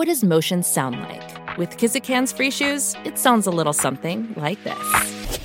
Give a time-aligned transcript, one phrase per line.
[0.00, 1.58] What does motion sound like?
[1.58, 5.38] With Kizik hands free shoes, it sounds a little something like this.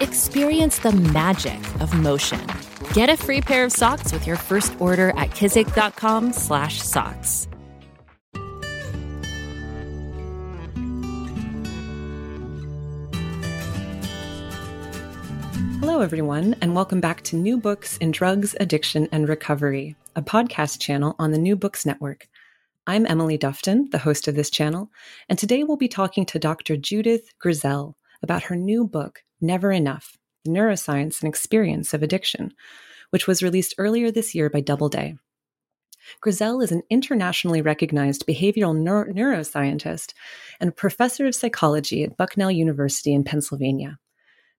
[0.00, 2.40] Experience the magic of motion.
[2.94, 7.48] Get a free pair of socks with your first order at kizik.com/socks.
[15.80, 20.80] Hello, everyone, and welcome back to New Books in Drugs, Addiction, and Recovery, a podcast
[20.80, 22.28] channel on the New Books Network.
[22.88, 24.92] I'm Emily Dufton, the host of this channel,
[25.28, 26.76] and today we'll be talking to Dr.
[26.76, 32.52] Judith Grisel about her new book, Never Enough The Neuroscience and Experience of Addiction,
[33.10, 35.16] which was released earlier this year by Doubleday.
[36.24, 40.12] Grisel is an internationally recognized behavioral neuro- neuroscientist
[40.60, 43.98] and professor of psychology at Bucknell University in Pennsylvania.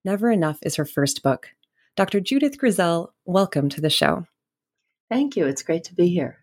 [0.04, 1.52] Never Enough is her first book.
[1.96, 2.20] Dr.
[2.20, 4.26] Judith Grisel, welcome to the show.
[5.10, 5.46] Thank you.
[5.46, 6.40] It's great to be here.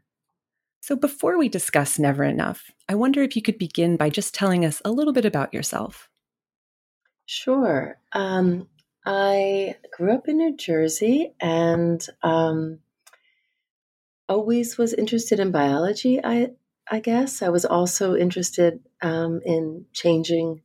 [0.87, 4.67] So, before we discuss Never Enough, I wonder if you could begin by just telling
[4.67, 6.11] us a little bit about yourself.
[7.25, 7.97] Sure.
[8.13, 8.69] Um,
[9.07, 12.81] I grew up in New Jersey and um,
[14.29, 16.23] always was interested in biology.
[16.23, 16.51] I
[16.91, 20.61] I guess I was also interested um, in changing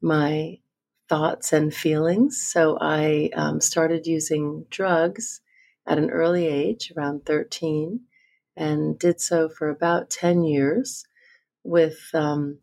[0.00, 0.60] my
[1.08, 2.40] thoughts and feelings.
[2.40, 5.40] So I um, started using drugs
[5.84, 8.02] at an early age, around 13,
[8.56, 11.04] and did so for about 10 years
[11.64, 12.58] with um,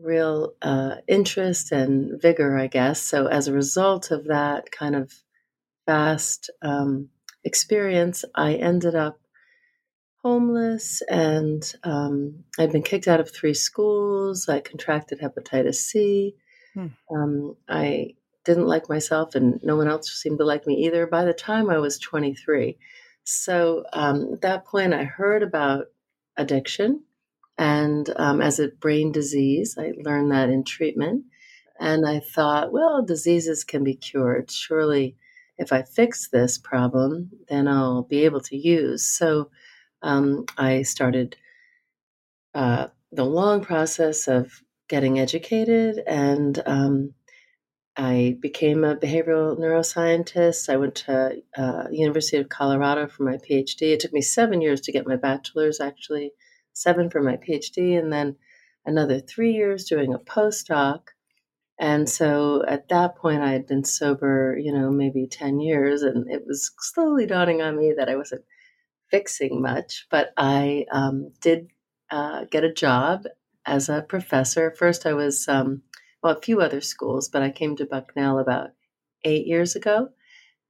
[0.00, 3.00] real uh, interest and vigor, I guess.
[3.00, 5.12] So as a result of that kind of
[5.86, 7.08] vast um,
[7.44, 9.20] experience, I ended up
[10.22, 14.48] homeless and um, I'd been kicked out of three schools.
[14.48, 16.34] I contracted hepatitis C.
[16.74, 16.86] Hmm.
[17.14, 18.14] Um, I
[18.44, 21.70] didn't like myself, and no one else seemed to like me either by the time
[21.70, 22.76] I was 23.
[23.26, 25.86] So um, at that point, I heard about
[26.36, 27.02] addiction
[27.58, 29.76] and um, as a brain disease.
[29.78, 31.24] I learned that in treatment.
[31.78, 34.50] And I thought, well, diseases can be cured.
[34.50, 35.16] Surely,
[35.58, 39.04] if I fix this problem, then I'll be able to use.
[39.04, 39.50] So
[40.02, 41.36] um, I started
[42.54, 47.14] uh, the long process of getting educated and um,
[47.96, 50.68] I became a behavioral neuroscientist.
[50.68, 53.92] I went to uh, University of Colorado for my PhD.
[53.92, 56.32] It took me seven years to get my bachelor's, actually,
[56.74, 58.36] seven for my PhD, and then
[58.84, 61.08] another three years doing a postdoc.
[61.78, 66.30] And so at that point, I had been sober, you know, maybe 10 years, and
[66.30, 68.44] it was slowly dawning on me that I wasn't
[69.10, 71.68] fixing much, but I um, did
[72.10, 73.24] uh, get a job
[73.64, 74.70] as a professor.
[74.70, 75.82] First, I was, um,
[76.22, 78.70] well, a few other schools, but I came to Bucknell about
[79.24, 80.08] eight years ago.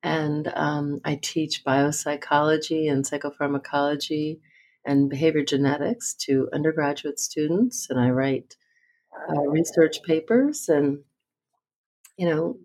[0.03, 4.39] And um, I teach biopsychology and psychopharmacology
[4.84, 7.89] and behavior genetics to undergraduate students.
[7.91, 8.57] And I write
[9.29, 11.01] uh, research papers and,
[12.17, 12.59] you know,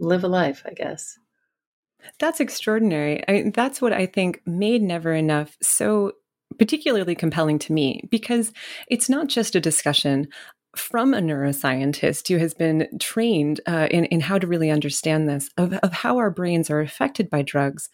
[0.00, 1.18] live a life, I guess.
[2.18, 3.26] That's extraordinary.
[3.28, 6.12] I that's what I think made Never Enough so
[6.58, 8.52] particularly compelling to me because
[8.88, 10.28] it's not just a discussion
[10.76, 15.50] from a neuroscientist who has been trained uh, in, in how to really understand this
[15.56, 17.90] of, of how our brains are affected by drugs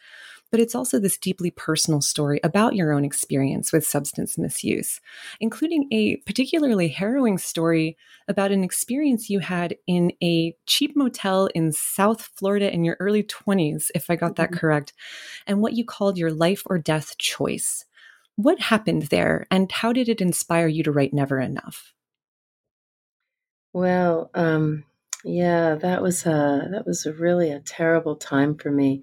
[0.51, 5.01] but it's also this deeply personal story about your own experience with substance misuse,
[5.41, 7.97] including a particularly harrowing story
[8.29, 13.23] about an experience you had in a cheap motel in South Florida in your early
[13.23, 14.59] 20s, if I got that mm-hmm.
[14.59, 14.93] correct,
[15.47, 17.85] and what you called your life or death choice.
[18.37, 21.93] What happened there, and how did it inspire you to write Never Enough?
[23.73, 24.85] Well, um,
[25.25, 29.03] yeah, that was a that was a really a terrible time for me.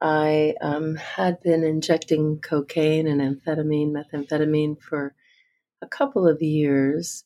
[0.00, 5.14] I um, had been injecting cocaine and amphetamine, methamphetamine, for
[5.82, 7.24] a couple of years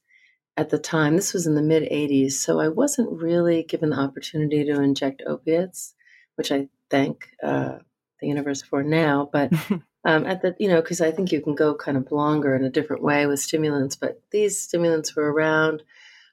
[0.57, 1.17] at the time.
[1.17, 5.23] This was in the mid 80s, so I wasn't really given the opportunity to inject
[5.27, 5.95] opiates,
[6.37, 7.79] which I thank uh,
[8.21, 9.29] the universe for now.
[9.33, 9.53] But
[10.05, 12.65] um, at the you know because I think you can go kind of longer in
[12.65, 15.83] a different way with stimulants, but these stimulants were around.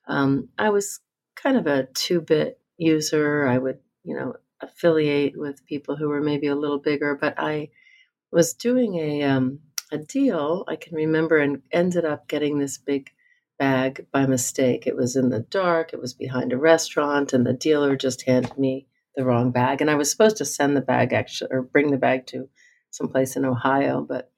[0.07, 0.99] Um, I was
[1.35, 3.47] kind of a two bit user.
[3.47, 7.69] I would you know affiliate with people who were maybe a little bigger, but I
[8.31, 9.59] was doing a um,
[9.91, 10.65] a deal.
[10.67, 13.09] I can remember and ended up getting this big
[13.57, 14.85] bag by mistake.
[14.85, 18.57] It was in the dark, it was behind a restaurant, and the dealer just handed
[18.57, 19.81] me the wrong bag.
[19.81, 22.49] And I was supposed to send the bag actually, or bring the bag to
[22.91, 24.31] someplace in Ohio, but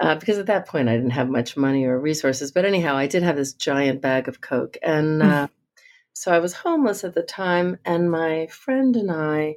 [0.00, 2.52] uh, because at that point I didn't have much money or resources.
[2.52, 4.76] But anyhow, I did have this giant bag of Coke.
[4.82, 5.28] And hmm.
[5.28, 5.46] uh,
[6.12, 9.56] so I was homeless at the time, and my friend and I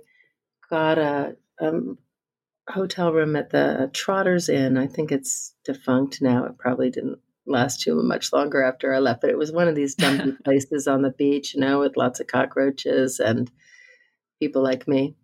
[0.69, 1.97] got a, um,
[2.69, 4.77] hotel room at the Trotters Inn.
[4.77, 6.45] I think it's defunct now.
[6.45, 9.75] It probably didn't last too much longer after I left, but it was one of
[9.75, 13.49] these dumpy places on the beach, you know, with lots of cockroaches and
[14.39, 15.15] people like me.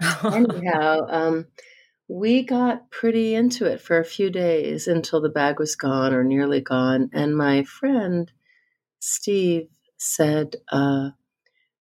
[0.24, 1.46] Anyhow, um,
[2.10, 6.24] we got pretty into it for a few days until the bag was gone or
[6.24, 7.10] nearly gone.
[7.12, 8.30] And my friend
[8.98, 11.10] Steve said, uh,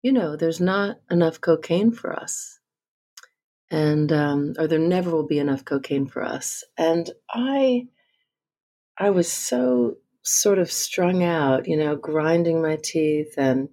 [0.02, 2.56] You know, there's not enough cocaine for us
[3.70, 6.64] and um, or there never will be enough cocaine for us.
[6.76, 7.88] And I,
[8.98, 13.68] I was so sort of strung out, you know, grinding my teeth and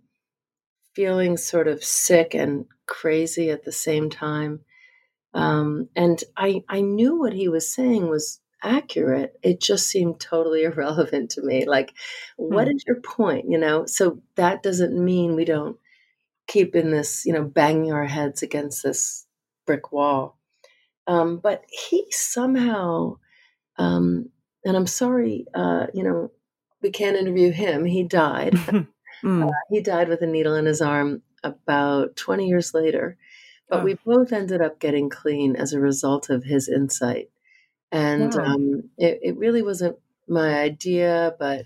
[0.96, 4.62] feeling sort of sick and crazy at the same time.
[5.34, 9.38] Um, and I, I knew what he was saying was accurate.
[9.44, 11.66] It just seemed totally irrelevant to me.
[11.66, 11.94] Like,
[12.38, 12.76] what hmm.
[12.76, 13.46] is your point?
[13.50, 15.78] You know, so that doesn't mean we don't
[16.48, 19.26] keep in this, you know, banging our heads against this
[19.66, 20.38] brick wall.
[21.08, 23.18] Um, but he somehow,
[23.78, 24.30] um,
[24.66, 26.32] and I'm sorry, uh, you know,
[26.82, 27.86] we can't interview him.
[27.86, 28.54] He died.
[29.24, 29.48] mm.
[29.48, 33.18] uh, he died with a needle in his arm about 20 years later.
[33.74, 37.32] But we both ended up getting clean as a result of his insight.
[37.92, 39.98] And um, it, it really wasn't
[40.28, 41.66] my idea, but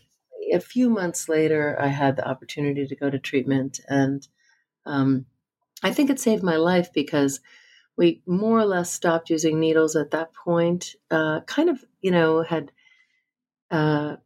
[0.53, 3.81] a few months later, I had the opportunity to go to treatment.
[3.89, 4.27] And
[4.85, 5.25] um,
[5.83, 7.41] I think it saved my life because
[7.97, 10.95] we more or less stopped using needles at that point.
[11.11, 12.71] Uh, kind of, you know, had
[13.71, 14.17] uh,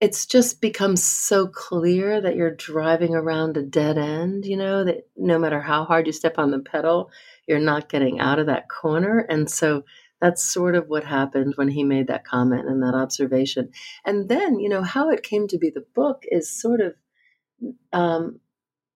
[0.00, 4.44] it's just become so clear that you're driving around a dead end.
[4.44, 7.10] You know that no matter how hard you step on the pedal,
[7.46, 9.84] you're not getting out of that corner, and so.
[10.18, 13.68] That's sort of what happened when he made that comment and that observation.
[14.02, 16.94] And then, you know, how it came to be the book is sort of
[17.92, 18.40] um,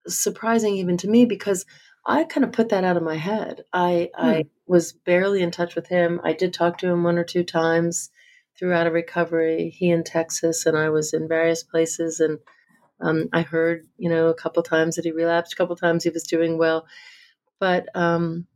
[0.07, 1.67] surprising even to me because
[2.07, 3.65] I kind of put that out of my head.
[3.73, 4.27] I, hmm.
[4.27, 6.21] I was barely in touch with him.
[6.25, 8.11] I did talk to him one or two times
[8.61, 9.75] throughout a recovery.
[9.75, 12.21] He in Texas, and I was in various places.
[12.21, 12.39] And
[13.01, 16.11] um, I heard, you know, a couple times that he relapsed, a couple times he
[16.11, 16.87] was doing well.
[17.59, 18.47] But um,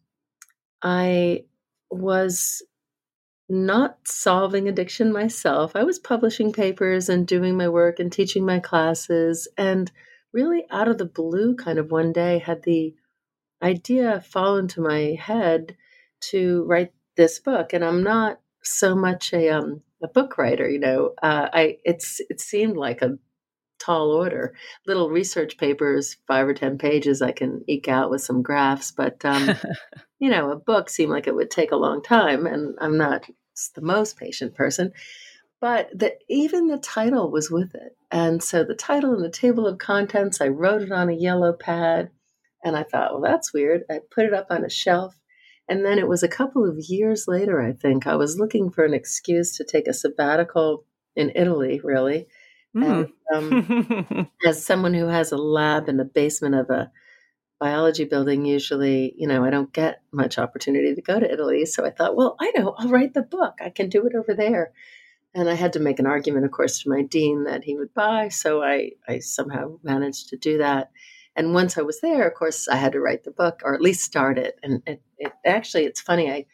[0.83, 1.45] I
[1.91, 2.63] was
[3.49, 5.73] not solving addiction myself.
[5.75, 9.49] I was publishing papers and doing my work and teaching my classes.
[9.57, 9.91] And
[10.33, 12.95] really, out of the blue, kind of one day, had the
[13.63, 15.77] idea fall into my head
[16.21, 20.69] to write this book, and I'm not so much a um, a book writer.
[20.69, 23.19] You know, uh, I it's it seemed like a
[23.81, 24.55] tall order.
[24.87, 29.25] Little research papers, five or ten pages, I can eke out with some graphs, but
[29.25, 29.57] um,
[30.19, 33.27] you know, a book seemed like it would take a long time, and I'm not
[33.75, 34.93] the most patient person.
[35.61, 37.97] But the, even the title was with it.
[38.11, 41.55] And so the title and the table of contents, I wrote it on a yellow
[41.55, 42.11] pad.
[42.63, 43.85] And I thought, well, that's weird.
[43.91, 45.19] I put it up on a shelf.
[45.69, 48.85] And then it was a couple of years later, I think, I was looking for
[48.85, 50.85] an excuse to take a sabbatical
[51.17, 52.27] in Italy, really.
[52.77, 53.11] Mm.
[53.31, 53.67] And,
[54.13, 56.91] um, as someone who has a lab in the basement of a
[57.61, 61.65] biology building, usually, you know, I don't get much opportunity to go to Italy.
[61.65, 63.55] So I thought, well, I know, I'll write the book.
[63.65, 64.73] I can do it over there.
[65.35, 67.95] And I had to make an argument, of course, to my dean that he would
[67.95, 68.29] buy.
[68.29, 70.91] So I, I somehow managed to do that.
[71.37, 73.81] And once I was there, of course, I had to write the book or at
[73.81, 74.59] least start it.
[74.63, 76.31] And it, it actually, it's funny.
[76.31, 76.47] I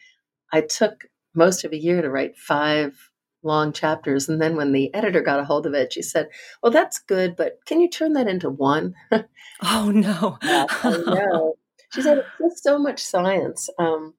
[0.51, 3.11] I took most of a year to write five
[3.43, 6.29] long chapters, and then when the editor got a hold of it, she said,
[6.61, 8.95] "Well, that's good, but can you turn that into one?"
[9.61, 10.37] oh no!
[10.43, 11.55] yeah, know.
[11.93, 13.69] She said it's just so much science.
[13.77, 14.13] Um,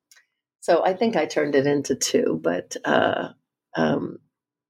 [0.61, 3.31] so I think I turned it into two, but uh,
[3.77, 4.19] um,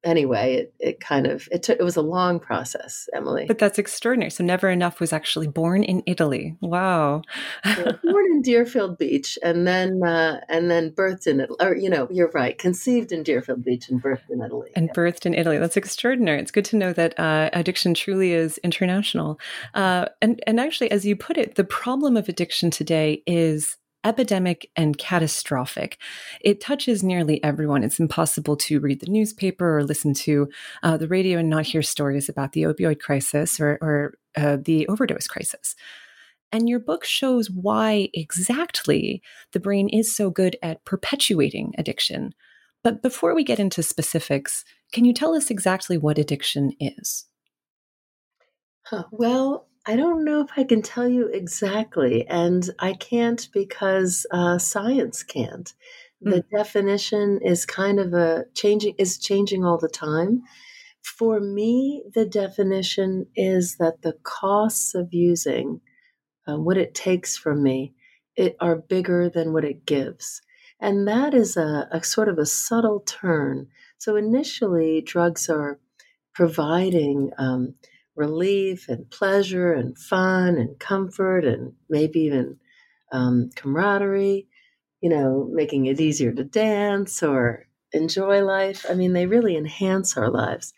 [0.05, 3.45] anyway, it, it kind of it took it was a long process, Emily.
[3.47, 4.31] But that's extraordinary.
[4.31, 6.57] So Never Enough was actually born in Italy.
[6.61, 7.23] Wow.
[7.65, 11.59] born in Deerfield Beach and then uh, and then birthed in Italy.
[11.61, 14.71] Or you know, you're right, conceived in Deerfield Beach and birthed in Italy.
[14.75, 14.93] And yeah.
[14.93, 15.59] birthed in Italy.
[15.59, 16.41] That's extraordinary.
[16.41, 19.39] It's good to know that uh, addiction truly is international.
[19.75, 24.71] Uh, and and actually, as you put it, the problem of addiction today is epidemic
[24.77, 25.99] and catastrophic.
[26.41, 27.85] It touches nearly everyone.
[27.85, 30.49] It's impossible to read the newspaper or listen to
[30.83, 34.87] uh, the radio and not hear stories about the opioid crisis or, or uh, the
[34.89, 35.75] overdose crisis.
[36.51, 42.35] And your book shows why exactly the brain is so good at perpetuating addiction.
[42.85, 47.27] But before we get into specifics, can you tell us exactly what addiction is?
[48.85, 49.05] Huh.
[49.11, 54.59] Well, I don't know if I can tell you exactly, and I can't because uh,
[54.59, 55.73] science can't.
[56.21, 56.51] The mm.
[56.57, 60.43] definition is kind of a changing is changing all the time.
[61.03, 65.81] For me, the definition is that the costs of using
[66.47, 67.95] uh, what it takes from me
[68.37, 70.41] it are bigger than what it gives.
[70.81, 73.69] And that is a, a sort of a subtle turn.
[73.99, 75.79] So initially, drugs are
[76.35, 77.75] providing um,
[78.27, 82.59] relief and pleasure and fun and comfort and maybe even
[83.11, 84.47] um, camaraderie,
[85.01, 88.87] you know, making it easier to dance or enjoy life.
[88.89, 90.73] I mean, they really enhance our lives.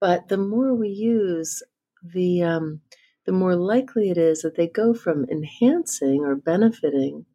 [0.00, 1.62] But the more we use,
[2.02, 2.80] the um,
[3.26, 7.26] the more likely it is that they go from enhancing or benefiting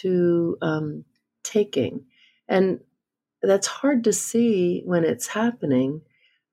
[0.00, 1.04] to um,
[1.44, 2.06] taking.
[2.48, 2.80] And
[3.42, 6.02] that's hard to see when it's happening,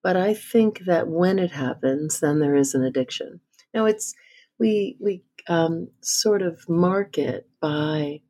[0.07, 3.41] but I think that when it happens, then there is an addiction.
[3.73, 4.15] Now, it's
[4.57, 8.21] we we um, sort of mark it by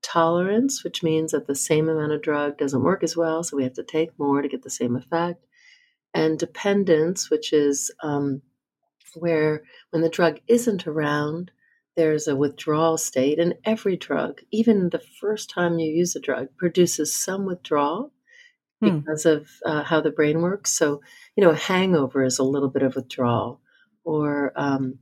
[0.00, 3.64] tolerance, which means that the same amount of drug doesn't work as well, so we
[3.64, 5.44] have to take more to get the same effect,
[6.14, 8.40] and dependence, which is um,
[9.16, 11.50] where when the drug isn't around,
[11.98, 16.48] there's a withdrawal state, and every drug, even the first time you use a drug,
[16.56, 18.10] produces some withdrawal
[18.80, 18.98] hmm.
[18.98, 20.76] because of uh, how the brain works.
[20.76, 21.00] So,
[21.36, 23.60] you know, a hangover is a little bit of withdrawal,
[24.04, 24.98] or um,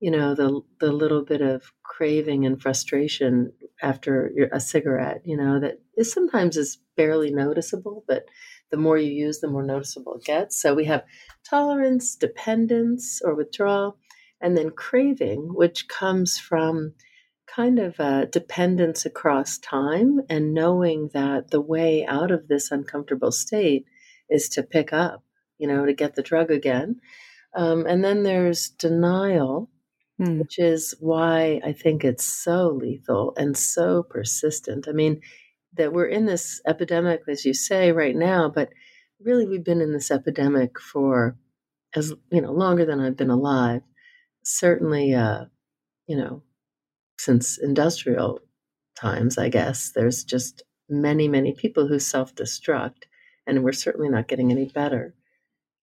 [0.00, 3.52] you know, the the little bit of craving and frustration
[3.82, 5.22] after a cigarette.
[5.24, 8.24] You know, that is sometimes is barely noticeable, but
[8.70, 10.60] the more you use, the more noticeable it gets.
[10.60, 11.04] So we have
[11.48, 13.98] tolerance, dependence, or withdrawal,
[14.40, 16.94] and then craving, which comes from
[17.46, 23.32] kind of a dependence across time and knowing that the way out of this uncomfortable
[23.32, 23.84] state
[24.30, 25.22] is to pick up,
[25.58, 27.00] you know, to get the drug again.
[27.54, 29.70] Um, and then there's denial,
[30.18, 30.38] hmm.
[30.38, 34.88] which is why I think it's so lethal and so persistent.
[34.88, 35.20] I mean,
[35.74, 38.70] that we're in this epidemic, as you say, right now, but
[39.20, 41.36] really we've been in this epidemic for
[41.94, 43.82] as you know longer than I've been alive.
[44.44, 45.44] Certainly, uh,
[46.06, 46.42] you know,
[47.24, 48.40] since industrial
[48.96, 53.04] times, I guess there's just many, many people who self-destruct,
[53.46, 55.14] and we're certainly not getting any better.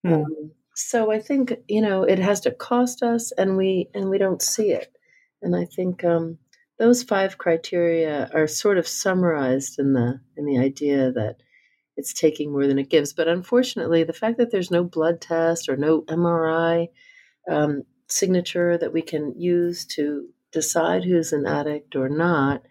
[0.05, 0.25] Mm.
[0.25, 4.17] Um, so I think you know it has to cost us, and we and we
[4.17, 4.91] don't see it.
[5.41, 6.37] And I think um,
[6.77, 11.37] those five criteria are sort of summarized in the in the idea that
[11.97, 13.13] it's taking more than it gives.
[13.13, 16.87] But unfortunately, the fact that there's no blood test or no MRI
[17.49, 22.63] um, signature that we can use to decide who's an addict or not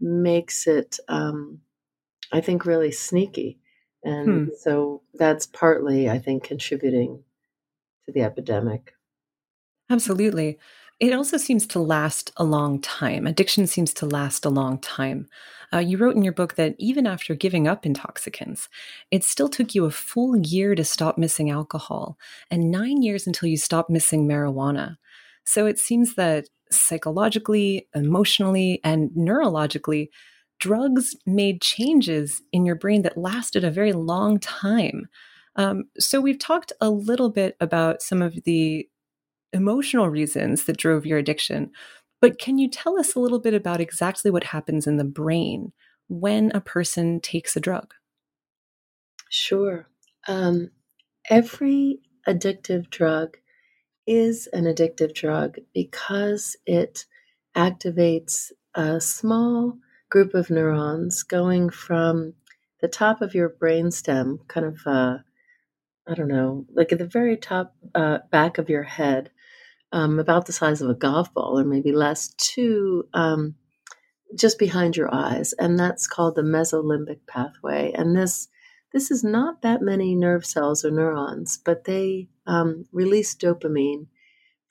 [0.00, 1.60] makes it, um,
[2.32, 3.58] I think, really sneaky.
[4.02, 4.52] And hmm.
[4.58, 7.22] so that's partly, I think, contributing
[8.06, 8.92] to the epidemic.
[9.90, 10.58] Absolutely.
[11.00, 13.26] It also seems to last a long time.
[13.26, 15.28] Addiction seems to last a long time.
[15.72, 18.68] Uh, you wrote in your book that even after giving up intoxicants,
[19.10, 22.16] it still took you a full year to stop missing alcohol
[22.50, 24.96] and nine years until you stopped missing marijuana.
[25.44, 30.08] So it seems that psychologically, emotionally, and neurologically,
[30.60, 35.08] drugs made changes in your brain that lasted a very long time.
[35.56, 38.88] Um, so we've talked a little bit about some of the
[39.52, 41.70] emotional reasons that drove your addiction.
[42.20, 45.72] But can you tell us a little bit about exactly what happens in the brain
[46.08, 47.94] when a person takes a drug?
[49.30, 49.88] Sure.
[50.26, 50.70] Um,
[51.28, 53.36] every addictive drug
[54.06, 57.06] is an addictive drug because it
[57.56, 59.78] activates a small
[60.10, 62.34] group of neurons going from
[62.80, 65.18] the top of your brainstem, kind of, uh,
[66.06, 69.30] I don't know, like at the very top uh, back of your head,
[69.92, 73.54] um, about the size of a golf ball or maybe less to um,
[74.36, 75.52] just behind your eyes.
[75.54, 77.92] And that's called the mesolimbic pathway.
[77.92, 78.48] And this
[78.94, 84.06] this is not that many nerve cells or neurons but they um, release dopamine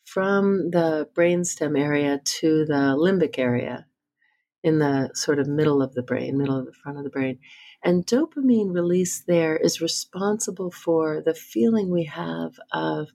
[0.05, 3.85] from the brainstem area to the limbic area
[4.63, 7.37] in the sort of middle of the brain middle of the front of the brain
[7.83, 13.09] and dopamine release there is responsible for the feeling we have of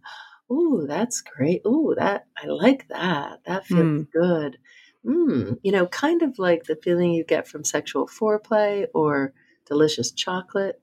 [0.51, 1.61] Ooh, that's great.
[1.67, 3.41] Ooh, that I like that.
[3.47, 4.11] That feels mm.
[4.11, 4.59] good.
[5.05, 9.33] Mm, you know, kind of like the feeling you get from sexual foreplay or
[9.67, 10.81] delicious chocolate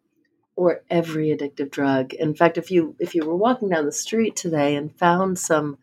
[0.56, 2.14] or every addictive drug.
[2.14, 5.78] In fact, if you if you were walking down the street today and found some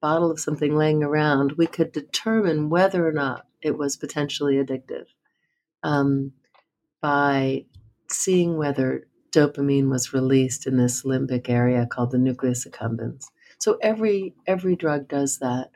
[0.00, 5.06] bottle of something laying around, we could determine whether or not it was potentially addictive
[5.82, 6.32] um,
[7.00, 7.64] by
[8.10, 13.24] seeing whether dopamine was released in this limbic area called the nucleus accumbens.
[13.58, 15.70] So every every drug does that,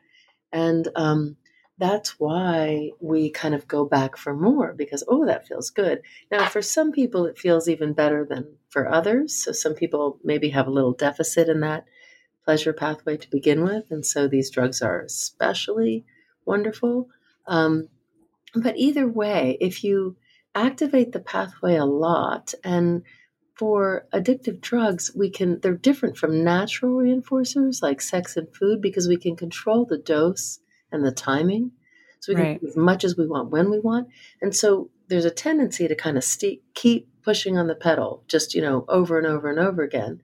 [0.52, 1.36] and um,
[1.82, 6.00] that's why we kind of go back for more because oh that feels good.
[6.30, 9.34] Now for some people it feels even better than for others.
[9.42, 11.84] So some people maybe have a little deficit in that
[12.44, 16.04] pleasure pathway to begin with, and so these drugs are especially
[16.44, 17.08] wonderful.
[17.48, 17.88] Um,
[18.54, 20.16] but either way, if you
[20.54, 23.02] activate the pathway a lot and
[23.56, 29.08] for addictive drugs we can they're different from natural reinforcers like sex and food because
[29.08, 30.60] we can control the dose
[30.92, 31.72] and the timing
[32.20, 32.62] so we can right.
[32.66, 34.08] as much as we want when we want
[34.40, 38.54] and so there's a tendency to kind of st- keep pushing on the pedal just
[38.54, 40.20] you know over and over and over again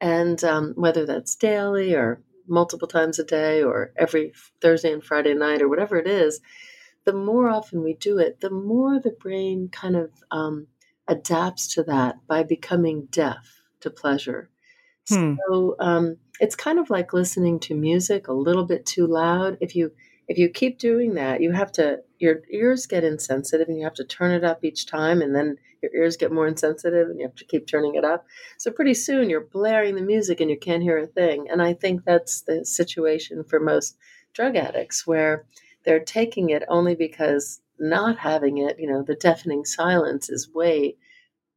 [0.00, 5.34] and um, whether that's daily or multiple times a day or every thursday and friday
[5.34, 6.40] night or whatever it is
[7.04, 10.66] the more often we do it, the more the brain kind of um,
[11.08, 14.48] adapts to that by becoming deaf to pleasure.
[15.08, 15.34] Hmm.
[15.48, 19.58] So um, it's kind of like listening to music a little bit too loud.
[19.60, 19.92] If you
[20.28, 23.94] if you keep doing that, you have to your ears get insensitive, and you have
[23.94, 27.26] to turn it up each time, and then your ears get more insensitive, and you
[27.26, 28.24] have to keep turning it up.
[28.58, 31.48] So pretty soon you're blaring the music, and you can't hear a thing.
[31.50, 33.96] And I think that's the situation for most
[34.32, 35.44] drug addicts, where
[35.84, 40.96] they're taking it only because not having it, you know, the deafening silence is way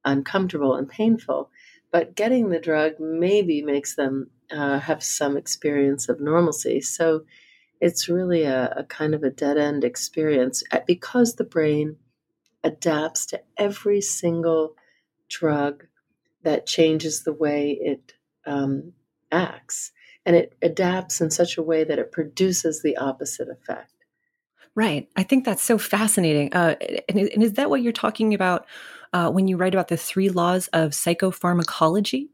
[0.03, 1.51] uncomfortable and painful.
[1.91, 6.81] But getting the drug maybe makes them uh, have some experience of normalcy.
[6.81, 7.25] So
[7.81, 11.97] it's really a, a kind of a dead end experience uh, because the brain
[12.63, 14.75] adapts to every single
[15.29, 15.85] drug
[16.43, 18.13] that changes the way it
[18.45, 18.93] um,
[19.31, 19.91] acts.
[20.25, 23.91] And it adapts in such a way that it produces the opposite effect.
[24.75, 25.07] Right.
[25.15, 26.53] I think that's so fascinating.
[26.53, 26.75] Uh,
[27.07, 28.65] and, and, is that what you're talking about
[29.13, 32.29] uh, when you write about the three laws of psychopharmacology?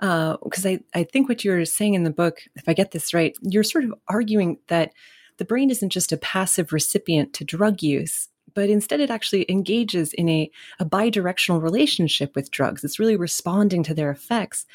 [0.00, 3.14] Because uh, I, I think what you're saying in the book, if I get this
[3.14, 4.92] right, you're sort of arguing that
[5.38, 10.12] the brain isn't just a passive recipient to drug use, but instead it actually engages
[10.12, 12.84] in a, a bidirectional relationship with drugs.
[12.84, 14.66] It's really responding to their effects.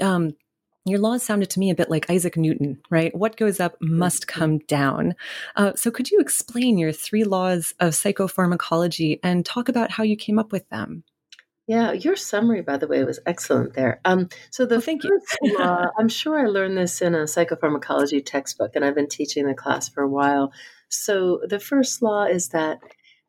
[0.00, 0.32] Um,
[0.84, 3.14] your laws sounded to me a bit like Isaac Newton, right?
[3.14, 4.40] What goes up must mm-hmm.
[4.40, 5.14] come down.
[5.54, 10.16] Uh, so, could you explain your three laws of psychopharmacology and talk about how you
[10.16, 11.04] came up with them?
[11.68, 14.00] Yeah, your summary, by the way, was excellent there.
[14.04, 15.20] Um, so the well, thank you.
[15.58, 19.54] law, I'm sure I learned this in a psychopharmacology textbook, and I've been teaching the
[19.54, 20.52] class for a while.
[20.88, 22.80] So the first law is that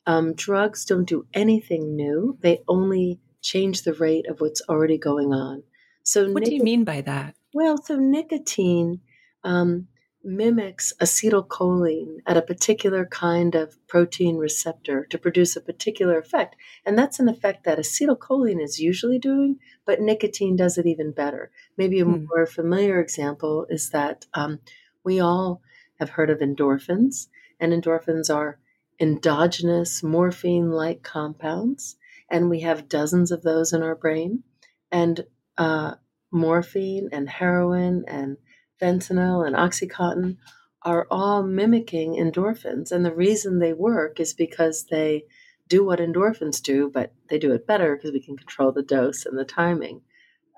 [0.07, 5.31] um, drugs don't do anything new; they only change the rate of what's already going
[5.31, 5.63] on.
[6.03, 7.35] So, what nic- do you mean by that?
[7.53, 9.01] Well, so nicotine
[9.43, 9.87] um,
[10.23, 16.55] mimics acetylcholine at a particular kind of protein receptor to produce a particular effect.
[16.85, 21.51] And that's an effect that acetylcholine is usually doing, but nicotine does it even better.
[21.77, 22.25] Maybe a hmm.
[22.29, 24.59] more familiar example is that um,
[25.03, 25.61] we all
[25.99, 27.27] have heard of endorphins,
[27.59, 28.59] and endorphins are
[28.99, 31.97] endogenous morphine like compounds,
[32.29, 34.43] and we have dozens of those in our brain.
[34.91, 35.25] And
[35.57, 35.95] uh,
[36.31, 38.37] morphine and heroin and
[38.81, 40.37] fentanyl and Oxycontin
[40.83, 42.91] are all mimicking endorphins.
[42.91, 45.23] And the reason they work is because they
[45.67, 49.25] do what endorphins do, but they do it better because we can control the dose
[49.25, 50.01] and the timing.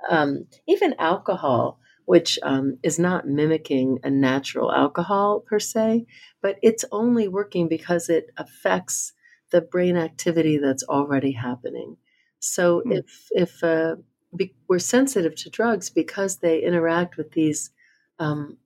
[0.09, 6.05] Um, even alcohol, which um, is not mimicking a natural alcohol per se,
[6.41, 9.13] but it's only working because it affects
[9.51, 11.97] the brain activity that's already happening.
[12.39, 12.97] So mm.
[12.97, 13.95] if if uh,
[14.35, 17.71] be, we're sensitive to drugs because they interact with these
[18.19, 18.57] um,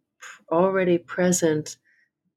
[0.52, 1.78] already present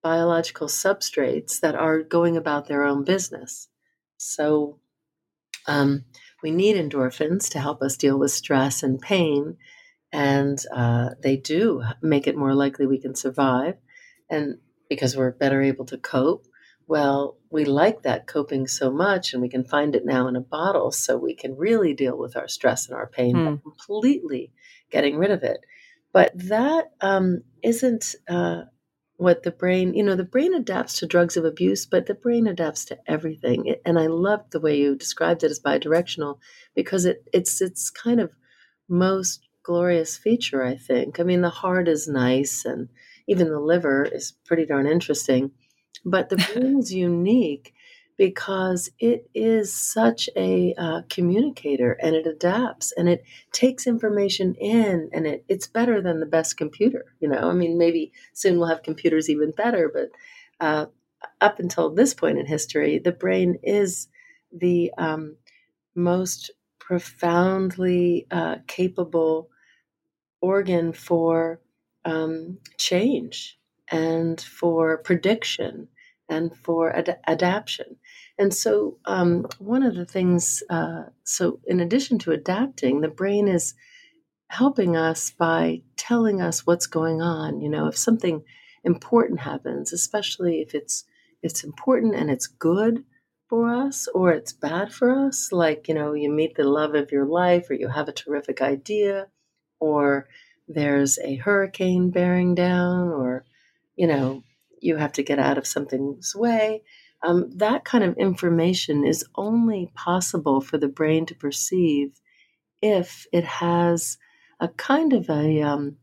[0.03, 3.69] biological substrates that are going about their own business.
[4.17, 4.79] So
[5.67, 6.05] um,
[6.43, 9.57] we need endorphins to help us deal with stress and pain,
[10.13, 13.77] and uh, they do make it more likely we can survive,
[14.29, 16.47] and because we're better able to cope.
[16.89, 20.41] Well, we like that coping so much, and we can find it now in a
[20.41, 23.63] bottle, so we can really deal with our stress and our pain mm.
[23.63, 24.53] completely
[24.91, 25.61] getting rid of it.
[26.13, 28.63] But that um, not uh,
[29.17, 32.47] what the brain, you know, the brain adapts to drugs of abuse, but the brain
[32.47, 33.75] adapts to everything.
[33.87, 36.39] and I loved the way you described it as bidirectional
[36.75, 38.33] because it, it's it's kind of
[38.89, 41.21] most glorious feature, I think.
[41.21, 42.89] I mean, the heart is nice, and
[43.29, 45.53] even the liver is pretty darn interesting
[46.05, 47.75] but the brain is unique
[48.23, 55.11] because it is such a uh, communicator and it adapts and it takes information in
[55.13, 57.51] and it, it's better than the best computer you know?
[57.51, 60.11] I mean maybe soon we'll have computers even better but
[60.65, 60.87] uh,
[61.41, 64.07] up until this point in history the brain is
[64.53, 65.37] the um,
[65.97, 69.51] most profoundly uh, capable
[70.41, 71.61] organ for
[72.05, 73.59] um, change
[73.91, 75.89] and for prediction
[76.33, 77.97] and for ad- adaptation.
[78.39, 83.47] And so, um, one of the things, uh, so in addition to adapting, the brain
[83.47, 83.75] is
[84.49, 87.61] helping us by telling us what's going on.
[87.61, 88.43] You know, if something
[88.85, 91.05] important happens, especially if it's
[91.43, 93.05] it's important and it's good
[93.49, 97.13] for us or it's bad for us, like you know, you meet the love of
[97.13, 99.29] your life, or you have a terrific idea,
[99.81, 100.29] or
[100.69, 103.45] there's a hurricane bearing down, or
[103.97, 104.43] you know,
[104.83, 106.83] you have to get out of something's way.
[107.23, 112.21] Um, that kind of information is only possible for the brain to perceive
[112.81, 114.19] if it has
[114.59, 115.97] a kind of a, um,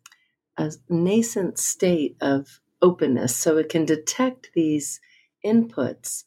[0.58, 5.02] a nascent state of openness so it can detect these
[5.46, 6.24] inputs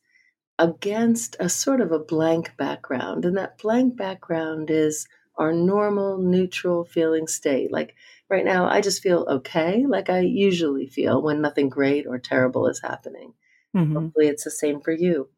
[0.59, 3.25] against a sort of a blank background.
[3.25, 7.73] And that blank background is our normal, neutral feeling state.
[7.73, 7.95] Like
[8.33, 12.67] right now, I just feel okay, like I usually feel when nothing great or terrible
[12.67, 13.35] is happening.
[13.77, 13.95] Mm-hmm.
[13.95, 15.29] Hopefully, it's the same for you.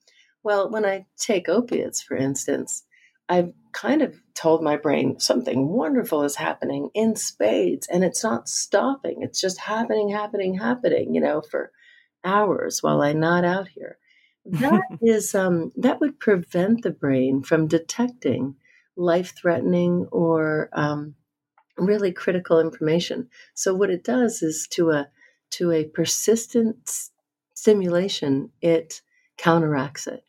[0.44, 2.84] Well, when I take opiates, for instance,
[3.28, 8.48] I've kind of told my brain something wonderful is happening in spades and it's not
[8.48, 9.22] stopping.
[9.22, 11.72] It's just happening, happening, happening, you know, for
[12.22, 13.98] hours while I'm not out here.
[14.44, 18.56] That is um, that would prevent the brain from detecting
[18.96, 21.14] life threatening or um,
[21.76, 23.28] really critical information.
[23.54, 25.08] So what it does is to a
[25.50, 27.10] to a persistent
[27.54, 29.00] stimulation, it
[29.36, 30.24] counteracts it.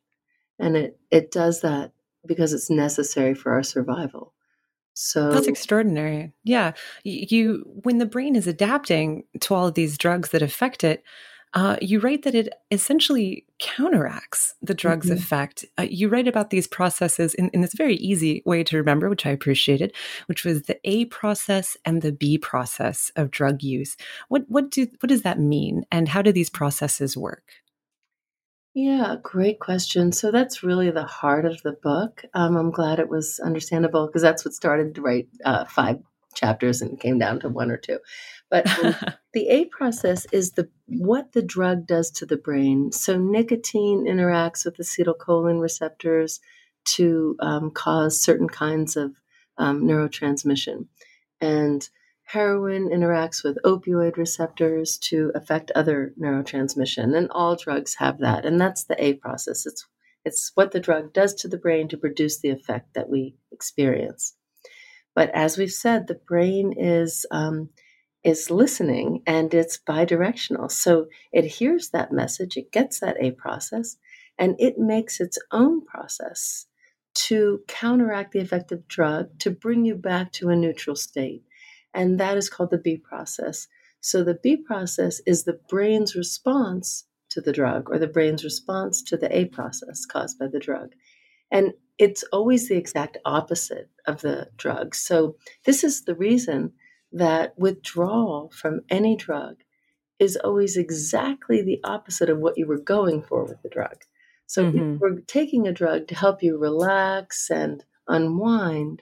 [0.59, 1.91] And it, it does that
[2.25, 4.33] because it's necessary for our survival.
[4.93, 6.31] So that's extraordinary.
[6.43, 6.71] Yeah.
[7.03, 11.03] You, when the brain is adapting to all of these drugs that affect it,
[11.55, 15.17] uh, you write that it essentially counteracts the drug's mm-hmm.
[15.17, 15.63] effect.
[15.77, 19.25] Uh, you write about these processes in, in, this very easy way to remember, which
[19.25, 23.95] I appreciated, which was the A process and the B process of drug use.
[24.27, 27.43] What what do what does that mean, and how do these processes work?
[28.73, 30.11] Yeah, great question.
[30.11, 32.25] So that's really the heart of the book.
[32.33, 35.99] Um, I'm glad it was understandable because that's what started to write uh, five
[36.35, 37.99] chapters and came down to one or two.
[38.49, 38.95] But um,
[39.33, 42.91] the A process is the what the drug does to the brain.
[42.91, 46.39] So nicotine interacts with acetylcholine receptors
[46.95, 49.15] to um, cause certain kinds of
[49.57, 50.87] um, neurotransmission,
[51.41, 51.89] and
[52.25, 57.15] heroin interacts with opioid receptors to affect other neurotransmission.
[57.15, 59.65] And all drugs have that, and that's the A process.
[59.65, 59.85] It's
[60.25, 64.35] it's what the drug does to the brain to produce the effect that we experience.
[65.15, 67.69] But as we've said, the brain is um,
[68.23, 70.71] is listening and it's bidirectional.
[70.71, 73.97] So it hears that message, it gets that A process,
[74.37, 76.65] and it makes its own process
[77.13, 81.43] to counteract the effect of drug to bring you back to a neutral state.
[81.93, 83.67] And that is called the B process.
[84.01, 89.01] So the B process is the brain's response to the drug or the brain's response
[89.03, 90.93] to the A process caused by the drug.
[91.51, 94.95] And it's always the exact opposite of the drug.
[94.95, 96.73] So this is the reason
[97.11, 99.57] that withdrawal from any drug
[100.19, 104.03] is always exactly the opposite of what you were going for with the drug.
[104.47, 104.95] So mm-hmm.
[104.95, 109.01] if we're taking a drug to help you relax and unwind,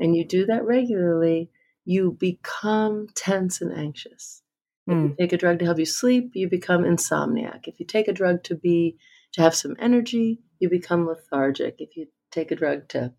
[0.00, 1.50] and you do that regularly,
[1.84, 4.42] you become tense and anxious.
[4.86, 5.16] If you mm.
[5.16, 7.68] take a drug to help you sleep, you become insomniac.
[7.68, 8.96] If you take a drug to be
[9.34, 11.76] to have some energy, you become lethargic.
[11.78, 13.12] If you take a drug to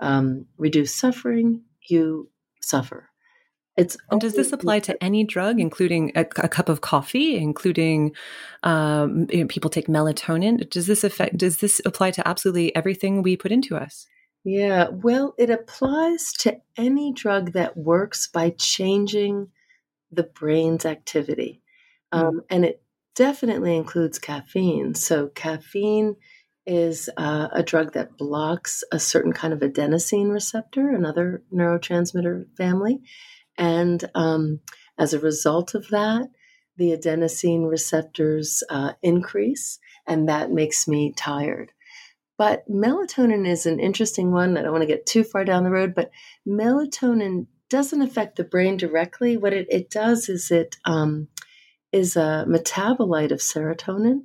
[0.00, 3.08] um, reduce suffering, you suffer.
[3.76, 8.14] It's and does this apply to any drug, including a, a cup of coffee, including
[8.62, 10.68] um, you know, people take melatonin?
[10.68, 11.38] Does this affect?
[11.38, 14.06] Does this apply to absolutely everything we put into us?
[14.44, 19.48] Yeah, well, it applies to any drug that works by changing
[20.10, 21.62] the brain's activity,
[22.12, 22.18] mm.
[22.18, 22.81] um, and it
[23.14, 24.94] definitely includes caffeine.
[24.94, 26.16] So caffeine
[26.66, 33.00] is uh, a drug that blocks a certain kind of adenosine receptor, another neurotransmitter family.
[33.58, 34.60] And um,
[34.98, 36.28] as a result of that,
[36.76, 41.72] the adenosine receptors uh, increase, and that makes me tired.
[42.38, 44.56] But melatonin is an interesting one.
[44.56, 46.10] I don't want to get too far down the road, but
[46.48, 49.36] melatonin doesn't affect the brain directly.
[49.36, 51.28] What it, it does is it um,
[51.92, 54.24] is a metabolite of serotonin.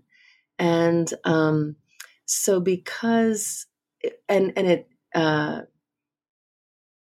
[0.58, 1.76] And um,
[2.26, 3.66] so because,
[4.28, 5.62] and, and it, uh,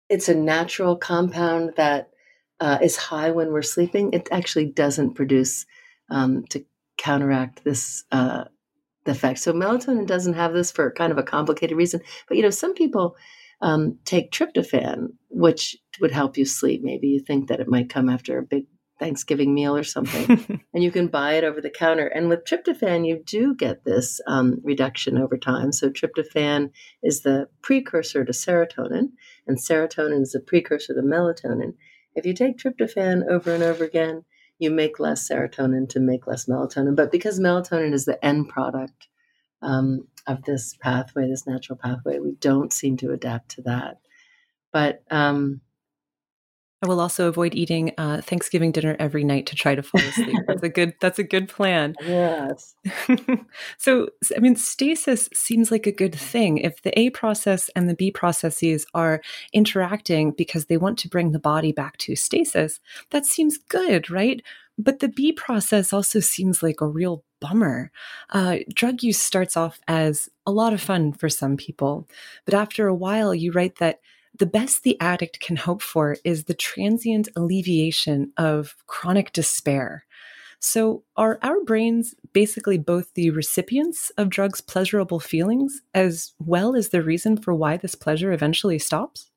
[0.10, 2.10] it's a natural compound that
[2.60, 5.66] uh, is high when we're sleeping, it actually doesn't produce
[6.10, 6.66] um, to
[6.98, 8.46] counteract this uh,
[9.06, 9.40] effect.
[9.40, 12.02] So melatonin doesn't have this for kind of a complicated reason.
[12.28, 13.16] But you know, some people
[13.62, 16.82] um, take tryptophan, which would help you sleep.
[16.84, 18.66] Maybe you think that it might come after a big
[19.00, 22.08] Thanksgiving meal or something, and you can buy it over the counter.
[22.08, 25.72] And with tryptophan, you do get this um, reduction over time.
[25.72, 29.12] So, tryptophan is the precursor to serotonin,
[29.48, 31.76] and serotonin is the precursor to melatonin.
[32.16, 34.26] If you take tryptophan over and over again,
[34.60, 36.96] you make less serotonin to make less melatonin.
[36.96, 39.08] But because melatonin is the end product
[39.62, 44.00] um, of this pathway, this natural pathway, we don't seem to adapt to that.
[44.72, 45.62] But um,
[46.82, 50.38] I will also avoid eating uh, Thanksgiving dinner every night to try to fall asleep.
[50.48, 50.94] that's a good.
[51.02, 51.96] That's a good plan.
[52.02, 52.76] Yes.
[53.78, 56.58] so, I mean, stasis seems like a good thing.
[56.58, 61.32] If the A process and the B processes are interacting because they want to bring
[61.32, 64.42] the body back to stasis, that seems good, right?
[64.78, 67.92] But the B process also seems like a real bummer.
[68.30, 72.08] Uh, drug use starts off as a lot of fun for some people,
[72.46, 74.00] but after a while, you write that
[74.38, 80.06] the best the addict can hope for is the transient alleviation of chronic despair.
[80.62, 86.90] So, are our brains basically both the recipients of drugs' pleasurable feelings as well as
[86.90, 89.32] the reason for why this pleasure eventually stops?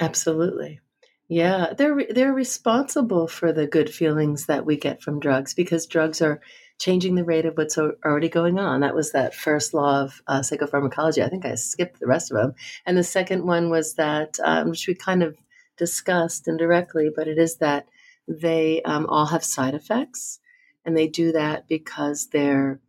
[0.00, 0.80] Absolutely.
[1.28, 6.20] Yeah, they're they're responsible for the good feelings that we get from drugs because drugs
[6.20, 6.40] are
[6.78, 8.80] changing the rate of what's already going on.
[8.80, 11.24] That was that first law of uh, psychopharmacology.
[11.24, 12.54] I think I skipped the rest of them.
[12.84, 15.36] And the second one was that, um, which we kind of
[15.76, 17.86] discussed indirectly, but it is that
[18.26, 20.40] they um, all have side effects.
[20.84, 22.80] And they do that because they're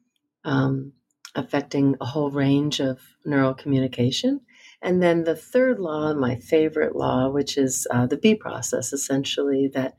[0.43, 0.93] um,
[1.35, 4.41] affecting a whole range of neural communication.
[4.81, 9.69] And then the third law, my favorite law, which is uh, the B process, essentially,
[9.73, 9.95] that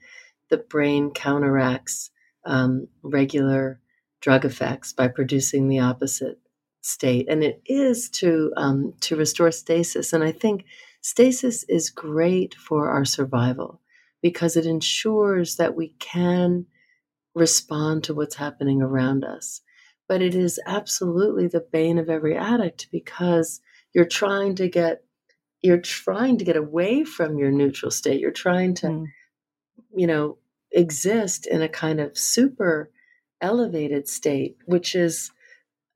[0.48, 2.10] the brain counteracts
[2.46, 3.80] um, regular
[4.20, 6.38] drug effects by producing the opposite
[6.80, 10.12] state, and it is to um, to restore stasis.
[10.12, 10.64] And I think
[11.02, 13.80] stasis is great for our survival
[14.22, 16.66] because it ensures that we can
[17.34, 19.60] respond to what's happening around us.
[20.08, 23.60] But it is absolutely the bane of every addict because
[23.92, 25.02] you're trying to get
[25.62, 28.20] you're trying to get away from your neutral state.
[28.20, 29.06] You're trying to, mm.
[29.94, 30.38] you know,
[30.76, 32.90] exist in a kind of super
[33.40, 35.30] elevated state, which is,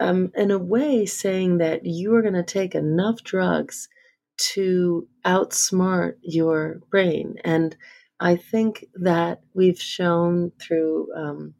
[0.00, 3.88] um, in a way, saying that you are going to take enough drugs
[4.54, 7.36] to outsmart your brain.
[7.44, 7.76] And
[8.18, 11.54] I think that we've shown through um,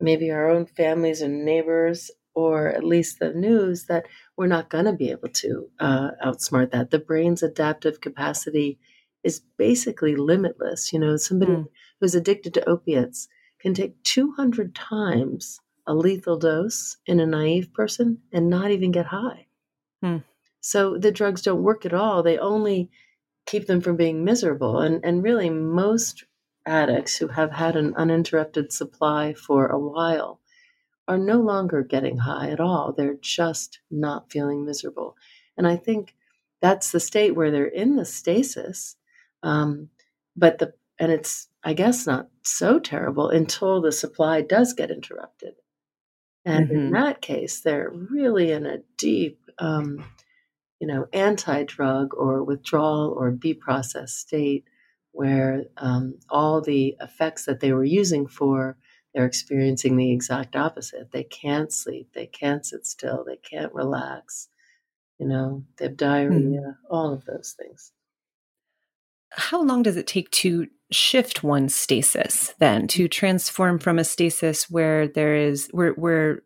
[0.00, 4.04] maybe our own families and neighbors, or at least the news, that
[4.36, 6.90] we're not going to be able to uh, outsmart that.
[6.90, 8.78] The brain's adaptive capacity
[9.22, 10.92] is basically limitless.
[10.92, 11.66] You know, somebody mm.
[12.00, 13.28] Who's addicted to opiates
[13.60, 19.06] can take 200 times a lethal dose in a naive person and not even get
[19.06, 19.46] high.
[20.02, 20.22] Mm.
[20.60, 22.22] So the drugs don't work at all.
[22.22, 22.90] They only
[23.46, 24.80] keep them from being miserable.
[24.80, 26.24] And, and really, most
[26.66, 30.40] addicts who have had an uninterrupted supply for a while
[31.06, 32.92] are no longer getting high at all.
[32.92, 35.16] They're just not feeling miserable.
[35.58, 36.14] And I think
[36.62, 38.96] that's the state where they're in the stasis
[39.44, 39.90] um,
[40.34, 45.54] but the and it's I guess not so terrible until the supply does get interrupted.
[46.44, 46.76] And mm-hmm.
[46.76, 50.04] in that case, they're really in a deep, um,
[50.78, 54.64] you know, anti-drug or withdrawal or B process state
[55.12, 58.76] where um, all the effects that they were using for
[59.14, 61.12] they're experiencing the exact opposite.
[61.12, 64.48] They can't sleep, they can't sit still, they can't relax.
[65.20, 66.74] You know, they have diarrhea, mm.
[66.90, 67.92] all of those things
[69.36, 74.70] how long does it take to shift one's stasis then to transform from a stasis
[74.70, 76.42] where there is where where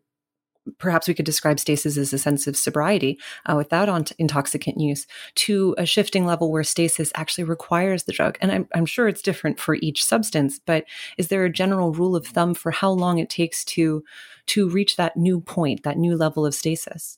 [0.77, 5.07] perhaps we could describe stasis as a sense of sobriety uh, without on- intoxicant use
[5.35, 8.37] to a shifting level where stasis actually requires the drug.
[8.41, 10.85] And I'm, I'm sure it's different for each substance but
[11.17, 14.03] is there a general rule of thumb for how long it takes to
[14.47, 17.17] to reach that new point that new level of stasis?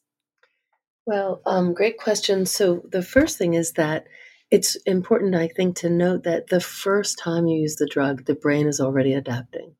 [1.05, 2.45] Well um, great question.
[2.45, 4.05] So the first thing is that
[4.51, 8.35] it's important, I think, to note that the first time you use the drug, the
[8.35, 9.75] brain is already adapting.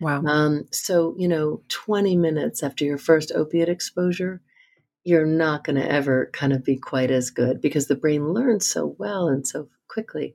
[0.00, 0.22] Wow.
[0.24, 4.40] Um, so, you know, 20 minutes after your first opiate exposure,
[5.02, 8.66] you're not going to ever kind of be quite as good because the brain learns
[8.66, 10.34] so well and so quickly.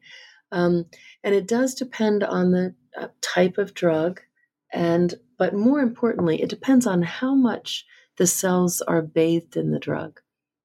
[0.51, 0.85] Um,
[1.23, 4.19] and it does depend on the uh, type of drug,
[4.73, 7.85] and but more importantly, it depends on how much
[8.17, 10.19] the cells are bathed in the drug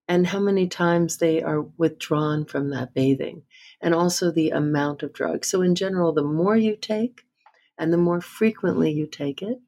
[0.09, 3.43] and how many times they are withdrawn from that bathing,
[3.81, 5.45] and also the amount of drug.
[5.45, 7.23] So, in general, the more you take
[7.79, 9.59] and the more frequently you take it,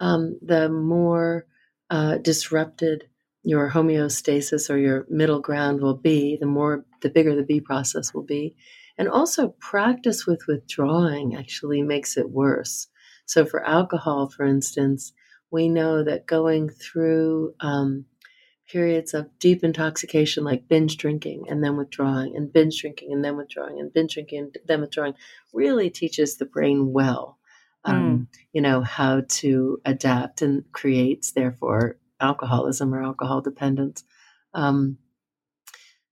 [0.00, 1.46] um, the more
[1.90, 3.04] uh, disrupted
[3.42, 8.12] your homeostasis or your middle ground will be, the more the bigger the B process
[8.12, 8.56] will be.
[8.96, 12.88] And also, practice with withdrawing actually makes it worse.
[13.26, 15.12] So, for alcohol, for instance,
[15.50, 18.06] we know that going through um,
[18.68, 23.36] periods of deep intoxication, like binge drinking and then withdrawing, and binge drinking and then
[23.36, 25.14] withdrawing, and binge drinking and then withdrawing,
[25.52, 27.38] really teaches the brain well,
[27.84, 28.38] um, mm.
[28.52, 34.04] you know, how to adapt and creates, therefore, alcoholism or alcohol dependence.
[34.54, 34.98] Um,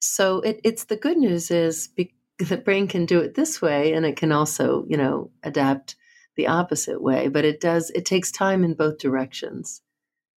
[0.01, 3.93] so it, it's the good news is be, the brain can do it this way,
[3.93, 5.97] and it can also, you know, adapt
[6.37, 7.29] the opposite way.
[7.29, 7.91] But it does.
[7.91, 9.83] It takes time in both directions.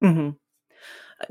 [0.04, 0.32] Mm-hmm.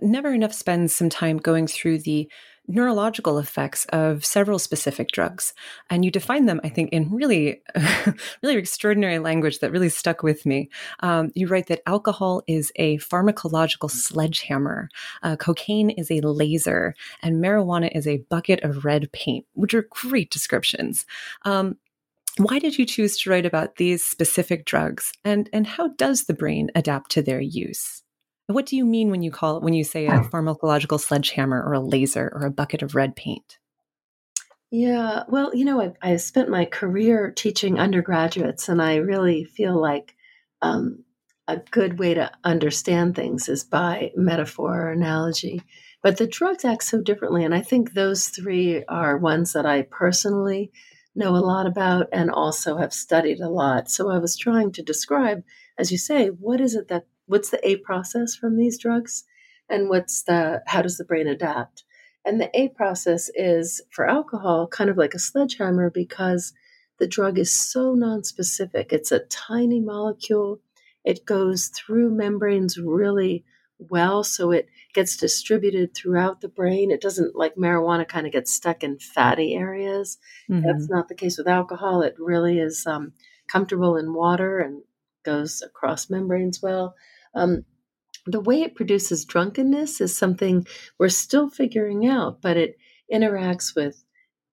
[0.01, 2.29] Never Enough spends some time going through the
[2.68, 5.55] neurological effects of several specific drugs.
[5.88, 7.62] And you define them, I think, in really,
[8.42, 10.68] really extraordinary language that really stuck with me.
[11.01, 14.88] Um, you write that alcohol is a pharmacological sledgehammer,
[15.22, 19.87] uh, cocaine is a laser, and marijuana is a bucket of red paint, which are
[19.90, 21.07] great descriptions.
[21.44, 21.77] Um,
[22.38, 26.35] why did you choose to write about these specific drugs, and and how does the
[26.35, 28.03] brain adapt to their use?
[28.48, 31.80] What do you mean when you call when you say a pharmacological sledgehammer or a
[31.80, 33.59] laser or a bucket of red paint?
[34.70, 39.80] Yeah, well, you know, I, I spent my career teaching undergraduates, and I really feel
[39.80, 40.14] like
[40.62, 41.04] um,
[41.48, 45.62] a good way to understand things is by metaphor or analogy.
[46.02, 49.82] But the drugs act so differently, and I think those three are ones that I
[49.82, 50.70] personally
[51.14, 53.90] know a lot about and also have studied a lot.
[53.90, 55.42] So I was trying to describe,
[55.78, 59.24] as you say, what is it that what's the A process from these drugs
[59.68, 61.84] and what's the how does the brain adapt?
[62.24, 66.52] And the A process is for alcohol kind of like a sledgehammer because
[66.98, 68.92] the drug is so nonspecific.
[68.92, 70.60] It's a tiny molecule.
[71.04, 73.44] It goes through membranes really
[73.78, 76.90] well, so it gets distributed throughout the brain.
[76.90, 80.18] It doesn't like marijuana kind of gets stuck in fatty areas.
[80.50, 80.66] Mm-hmm.
[80.66, 82.02] That's not the case with alcohol.
[82.02, 83.12] It really is um,
[83.46, 84.82] comfortable in water and
[85.24, 86.94] goes across membranes well.
[87.37, 87.64] Um,
[88.27, 90.66] the way it produces drunkenness is something
[90.99, 92.77] we're still figuring out, but it
[93.12, 94.03] interacts with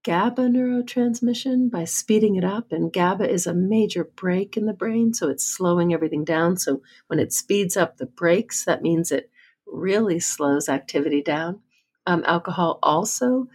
[0.03, 2.71] GABA neurotransmission by speeding it up.
[2.71, 6.57] And GABA is a major brake in the brain, so it's slowing everything down.
[6.57, 9.31] So when it speeds up the brakes, that means it
[9.65, 11.61] really slows activity down.
[12.05, 13.47] Um, alcohol also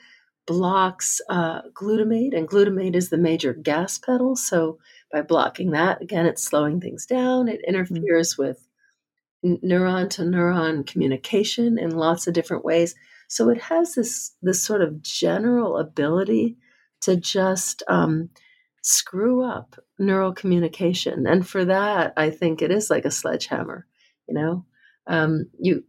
[0.47, 4.35] blocks uh, glutamate, and glutamate is the major gas pedal.
[4.35, 4.79] So
[5.13, 7.49] by blocking that, again, it's slowing things down.
[7.49, 7.69] It mm.
[7.69, 8.43] interferes mm-hmm.
[8.43, 8.68] with
[9.45, 12.95] neuron to neuron communication in lots of different ways.
[13.29, 16.57] So it has this this sort of general ability
[17.03, 18.31] to just um,
[18.83, 23.87] screw up neural communication, and for that, I think it is like a sledgehammer.
[24.29, 24.65] You know,
[25.07, 25.85] um, you.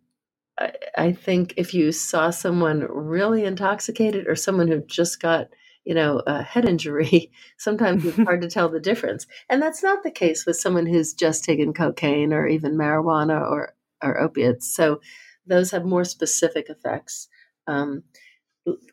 [0.59, 5.47] I, I think if you saw someone really intoxicated or someone who just got
[5.85, 9.27] you know, a head injury, sometimes it's hard to tell the difference.
[9.49, 13.73] And that's not the case with someone who's just taken cocaine or even marijuana or,
[14.03, 14.73] or opiates.
[14.73, 15.01] So
[15.45, 17.27] those have more specific effects.
[17.67, 18.03] Um,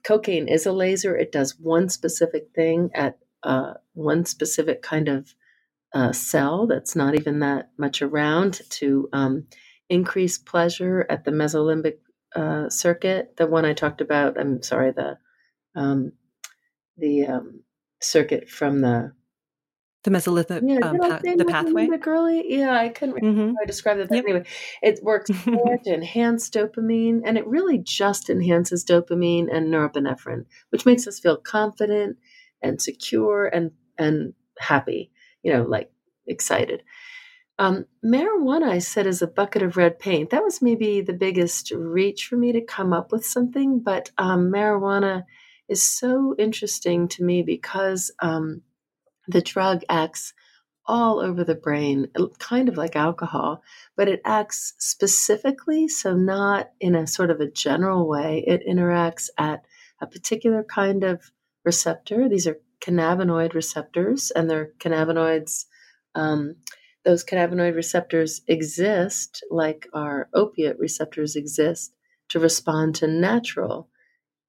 [0.05, 5.35] cocaine is a laser, it does one specific thing at uh, one specific kind of
[5.94, 9.46] uh, cell that's not even that much around to um,
[9.88, 11.99] increase pleasure at the mesolimbic
[12.35, 13.35] uh, circuit.
[13.37, 15.18] The one I talked about, I'm sorry, the
[15.75, 16.12] um,
[16.97, 17.61] the um,
[18.01, 19.13] circuit from the
[20.07, 23.55] the mesolimbic yeah, um, pa- the pathway girly yeah i couldn't mm-hmm.
[23.61, 24.25] I describe that yep.
[24.25, 24.45] anyway
[24.81, 31.09] it works to enhance dopamine and it really just enhances dopamine and norepinephrine which makes
[31.09, 32.19] us feel confident
[32.63, 35.11] and secure and and happy
[35.43, 35.91] you know like
[36.29, 36.85] excited
[37.59, 41.73] um, marijuana i said is a bucket of red paint that was maybe the biggest
[41.73, 45.25] reach for me to come up with something but um, marijuana
[45.69, 48.63] is so interesting to me because um,
[49.29, 50.33] the drug acts
[50.87, 53.63] all over the brain, kind of like alcohol,
[53.97, 58.45] but it acts specifically, so not in a sort of a general way.
[58.47, 59.64] It interacts at
[60.01, 61.33] a particular kind of
[61.64, 62.29] receptor.
[62.29, 65.64] These are cannabinoid receptors, and they're cannabinoids.
[66.14, 66.57] Um,
[67.05, 71.95] those cannabinoid receptors exist like our opiate receptors exist
[72.29, 73.89] to respond to natural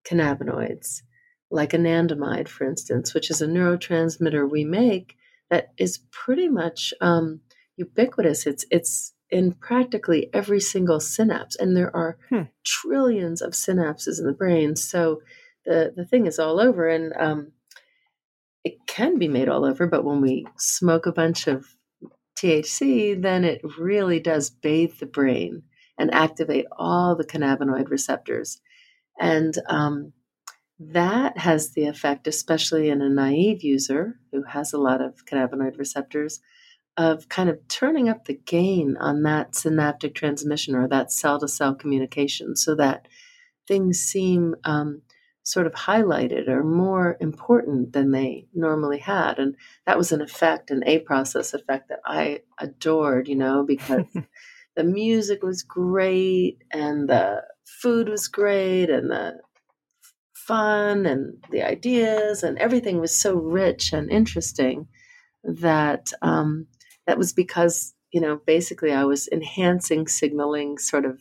[0.10, 1.02] cannabinoids
[1.50, 5.16] like anandamide, for instance, which is a neurotransmitter we make
[5.50, 7.42] that is pretty much um,
[7.78, 8.46] ubiquitous.
[8.46, 12.44] It's it's in practically every single synapse, and there are hmm.
[12.66, 14.76] trillions of synapses in the brain.
[14.76, 15.22] So
[15.66, 17.52] the the thing is all over, and um,
[18.64, 19.88] it can be made all over.
[19.88, 21.66] But when we smoke a bunch of
[22.38, 25.64] THC, then it really does bathe the brain
[25.98, 28.62] and activate all the cannabinoid receptors.
[29.20, 30.14] And um,
[30.80, 35.78] that has the effect, especially in a naive user who has a lot of cannabinoid
[35.78, 36.40] receptors,
[36.98, 41.48] of kind of turning up the gain on that synaptic transmission or that cell to
[41.48, 43.08] cell communication so that
[43.68, 45.02] things seem um,
[45.44, 49.40] sort of highlighted or more important than they normally had.
[49.40, 49.56] And
[49.86, 54.06] that was an effect, an A process effect that I adored, you know, because
[54.76, 59.40] the music was great and the food was great and the
[60.48, 64.88] fun and the ideas and everything was so rich and interesting
[65.44, 66.68] that um,
[67.06, 71.20] that was because you know basically I was enhancing signaling sort of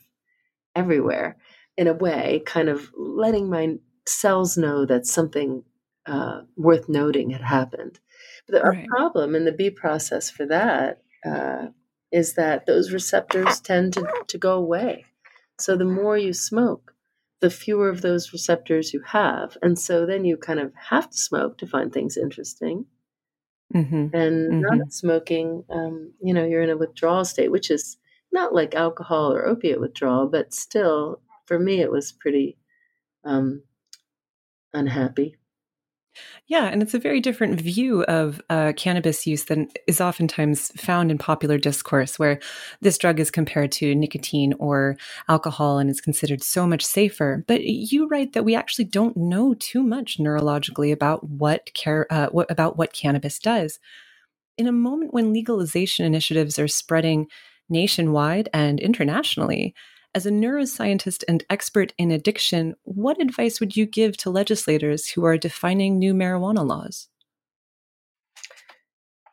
[0.74, 1.36] everywhere
[1.76, 5.62] in a way, kind of letting my cells know that something
[6.06, 7.98] uh, worth noting had happened.
[8.48, 8.86] But the right.
[8.86, 11.66] problem in the B process for that uh,
[12.12, 15.04] is that those receptors tend to, to go away.
[15.58, 16.94] So the more you smoke,
[17.40, 19.56] the fewer of those receptors you have.
[19.62, 22.86] And so then you kind of have to smoke to find things interesting.
[23.74, 24.14] Mm-hmm.
[24.14, 24.78] And mm-hmm.
[24.78, 27.98] not smoking, um, you know, you're in a withdrawal state, which is
[28.32, 32.58] not like alcohol or opiate withdrawal, but still, for me, it was pretty
[33.24, 33.62] um,
[34.72, 35.36] unhappy.
[36.48, 41.10] Yeah, and it's a very different view of uh, cannabis use than is oftentimes found
[41.10, 42.38] in popular discourse, where
[42.80, 44.96] this drug is compared to nicotine or
[45.28, 47.44] alcohol and is considered so much safer.
[47.48, 52.28] But you write that we actually don't know too much neurologically about what care uh,
[52.28, 53.80] what, about what cannabis does.
[54.56, 57.26] In a moment when legalization initiatives are spreading
[57.68, 59.74] nationwide and internationally,
[60.16, 65.26] as a neuroscientist and expert in addiction, what advice would you give to legislators who
[65.26, 67.08] are defining new marijuana laws?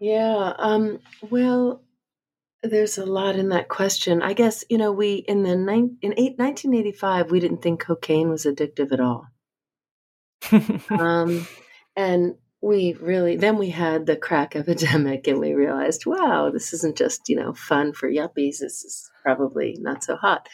[0.01, 1.84] Yeah, um, well,
[2.63, 4.21] there's a lot in that question.
[4.21, 8.43] I guess you know we in the in eight, 1985 we didn't think cocaine was
[8.43, 9.27] addictive at all,
[10.99, 11.47] um,
[11.95, 16.97] and we really then we had the crack epidemic, and we realized, wow, this isn't
[16.97, 18.59] just you know fun for yuppies.
[18.59, 20.47] This is probably not so hot.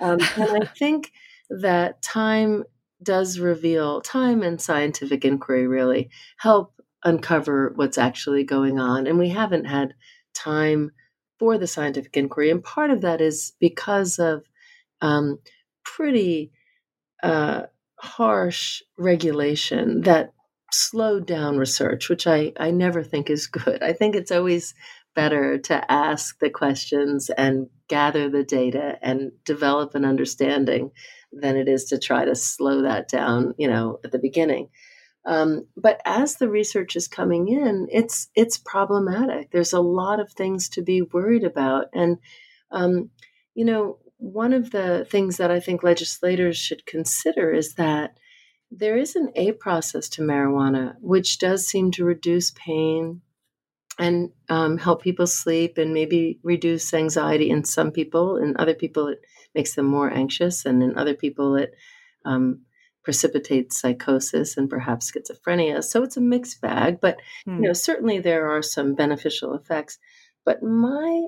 [0.00, 1.10] Um, and I think
[1.50, 2.64] that time
[3.02, 6.72] does reveal, time and scientific inquiry really help
[7.04, 9.06] uncover what's actually going on.
[9.06, 9.94] And we haven't had
[10.34, 10.90] time
[11.38, 12.50] for the scientific inquiry.
[12.50, 14.44] And part of that is because of
[15.02, 15.38] um,
[15.84, 16.50] pretty
[17.22, 17.64] uh,
[17.98, 20.33] harsh regulation that
[20.74, 23.82] slowed down research, which I, I never think is good.
[23.82, 24.74] I think it's always
[25.14, 30.90] better to ask the questions and gather the data and develop an understanding
[31.32, 34.68] than it is to try to slow that down, you know, at the beginning.
[35.26, 39.50] Um, but as the research is coming in, it's it's problematic.
[39.50, 42.18] There's a lot of things to be worried about, and
[42.70, 43.10] um,
[43.54, 48.18] you know, one of the things that I think legislators should consider is that
[48.76, 53.22] there is an A process to marijuana, which does seem to reduce pain,
[53.98, 58.36] and um, help people sleep and maybe reduce anxiety in some people.
[58.36, 59.20] In other people, it
[59.54, 61.74] makes them more anxious, and in other people, it
[62.24, 62.62] um,
[63.04, 65.84] precipitates psychosis and perhaps schizophrenia.
[65.84, 67.56] So it's a mixed bag, but hmm.
[67.56, 69.98] you know certainly there are some beneficial effects.
[70.44, 71.22] But my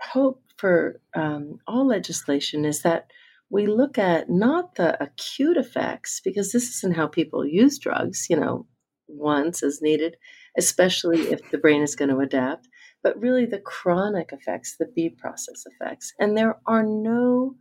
[0.00, 3.10] hope for um, all legislation is that
[3.50, 8.28] we look at not the acute effects because this isn't how people use drugs.
[8.30, 8.66] You know,
[9.08, 10.16] once as needed
[10.56, 12.68] especially if the brain is going to adapt,
[13.02, 16.12] but really the chronic effects, the B process effects.
[16.18, 17.56] And there are no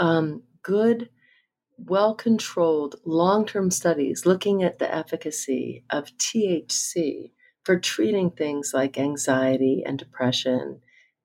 [0.00, 1.08] um, good,
[1.78, 7.32] well controlled long term studies looking at the efficacy of THC
[7.64, 10.80] for treating things like anxiety and depression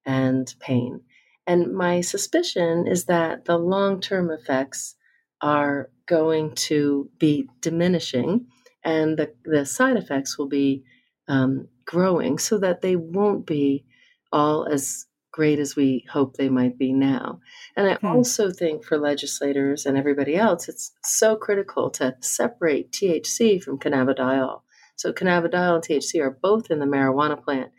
[0.05, 1.01] and pain.
[1.49, 4.95] And my suspicion is that the long term effects
[5.41, 8.45] are going to be diminishing
[8.83, 10.83] and the, the side effects will be
[11.27, 13.83] um, growing so that they won't be
[14.31, 17.39] all as great as we hope they might be now.
[17.75, 18.05] And I hmm.
[18.05, 24.61] also think for legislators and everybody else, it's so critical to separate THC from cannabidiol.
[24.97, 27.71] So, cannabidiol and THC are both in the marijuana plant.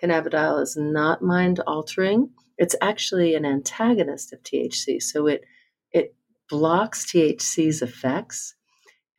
[0.00, 5.02] Cannabidiol is not mind altering, it's actually an antagonist of THC.
[5.02, 5.44] So, it,
[5.92, 6.14] it
[6.50, 8.54] blocks THC's effects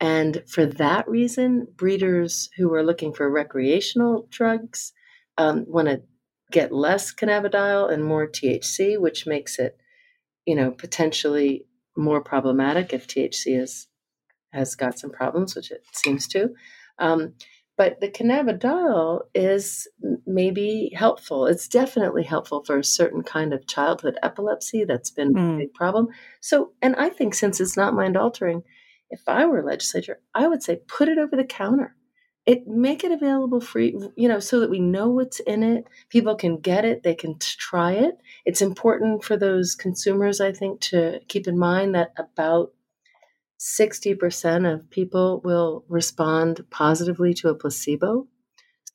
[0.00, 4.92] and for that reason, breeders who are looking for recreational drugs
[5.36, 6.02] um, want to
[6.50, 9.76] get less cannabidiol and more THC, which makes it,
[10.46, 11.66] you know, potentially
[11.96, 13.88] more problematic if THC is,
[14.54, 16.48] has got some problems, which it seems to.
[16.98, 17.34] Um,
[17.80, 19.88] but the cannabidiol is
[20.26, 21.46] maybe helpful.
[21.46, 25.54] It's definitely helpful for a certain kind of childhood epilepsy that's been mm.
[25.54, 26.08] a big problem.
[26.42, 28.64] So, and I think since it's not mind altering,
[29.08, 31.96] if I were a legislature, I would say put it over the counter.
[32.44, 35.86] It make it available free, you know, so that we know what's in it.
[36.10, 38.18] People can get it, they can try it.
[38.44, 42.74] It's important for those consumers, I think, to keep in mind that about
[43.60, 48.26] 60% of people will respond positively to a placebo.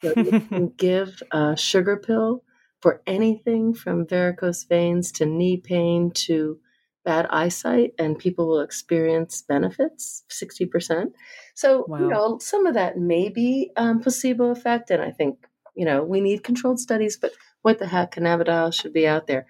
[0.02, 2.44] So you can give a sugar pill
[2.82, 6.60] for anything from varicose veins to knee pain to
[7.04, 11.12] bad eyesight, and people will experience benefits 60%.
[11.54, 12.00] So, wow.
[12.00, 14.90] you know, some of that may be um, placebo effect.
[14.90, 15.46] And I think,
[15.76, 19.46] you know, we need controlled studies, but what the heck, cannabidiol should be out there.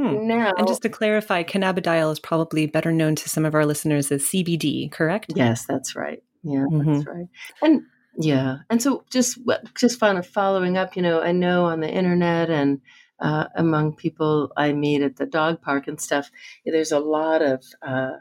[0.00, 0.26] Hmm.
[0.26, 4.10] Now, and just to clarify, cannabidiol is probably better known to some of our listeners
[4.10, 5.32] as CBD, correct?
[5.36, 6.22] Yes, that's right.
[6.42, 6.92] Yeah, mm-hmm.
[6.92, 7.26] that's right.
[7.60, 7.82] And
[8.16, 9.38] yeah, and so just
[9.78, 12.80] just kind of following up, you know, I know on the internet and
[13.20, 16.30] uh, among people I meet at the dog park and stuff,
[16.64, 18.12] there's a lot of uh,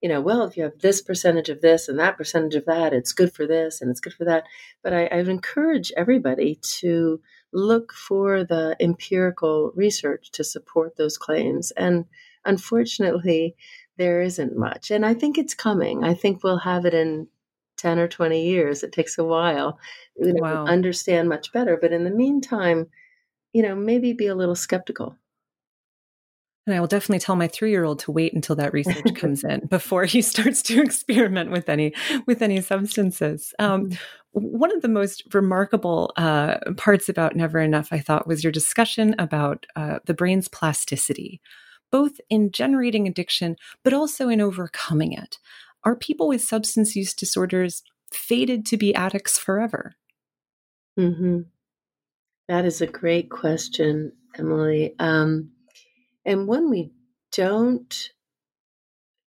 [0.00, 2.94] you know, well, if you have this percentage of this and that percentage of that,
[2.94, 4.44] it's good for this and it's good for that.
[4.82, 7.20] But I, I encourage everybody to
[7.56, 11.70] look for the empirical research to support those claims.
[11.72, 12.04] And
[12.44, 13.56] unfortunately,
[13.96, 14.90] there isn't much.
[14.90, 16.04] And I think it's coming.
[16.04, 17.28] I think we'll have it in
[17.78, 18.82] 10 or 20 years.
[18.82, 19.78] It takes a while
[20.18, 20.64] you know, wow.
[20.66, 21.78] understand much better.
[21.80, 22.86] But in the meantime,
[23.52, 25.16] you know, maybe be a little skeptical.
[26.66, 30.04] And I will definitely tell my three-year-old to wait until that research comes in before
[30.04, 31.94] he starts to experiment with any
[32.26, 33.54] with any substances.
[33.58, 33.96] Um, mm-hmm.
[34.36, 39.14] One of the most remarkable uh, parts about Never Enough, I thought, was your discussion
[39.18, 41.40] about uh, the brain's plasticity,
[41.90, 45.38] both in generating addiction but also in overcoming it.
[45.84, 47.82] Are people with substance use disorders
[48.12, 49.94] fated to be addicts forever?
[50.98, 51.40] Mm-hmm.
[52.48, 54.94] That is a great question, Emily.
[54.98, 55.52] Um,
[56.26, 56.92] and when we
[57.32, 58.10] don't,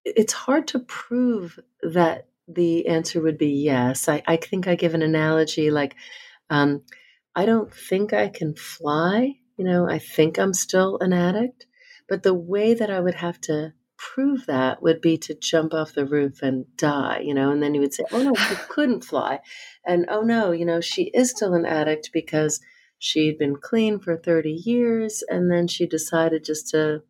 [0.04, 4.08] it's hard to prove that the answer would be yes.
[4.08, 5.94] I, I think I give an analogy like,
[6.50, 6.82] um,
[7.34, 9.36] I don't think I can fly.
[9.56, 11.66] You know, I think I'm still an addict.
[12.08, 15.92] But the way that I would have to prove that would be to jump off
[15.92, 19.04] the roof and die, you know, and then you would say, oh no, she couldn't
[19.04, 19.40] fly.
[19.84, 22.60] And oh no, you know, she is still an addict because
[22.98, 27.02] She'd been clean for 30 years and then she decided just to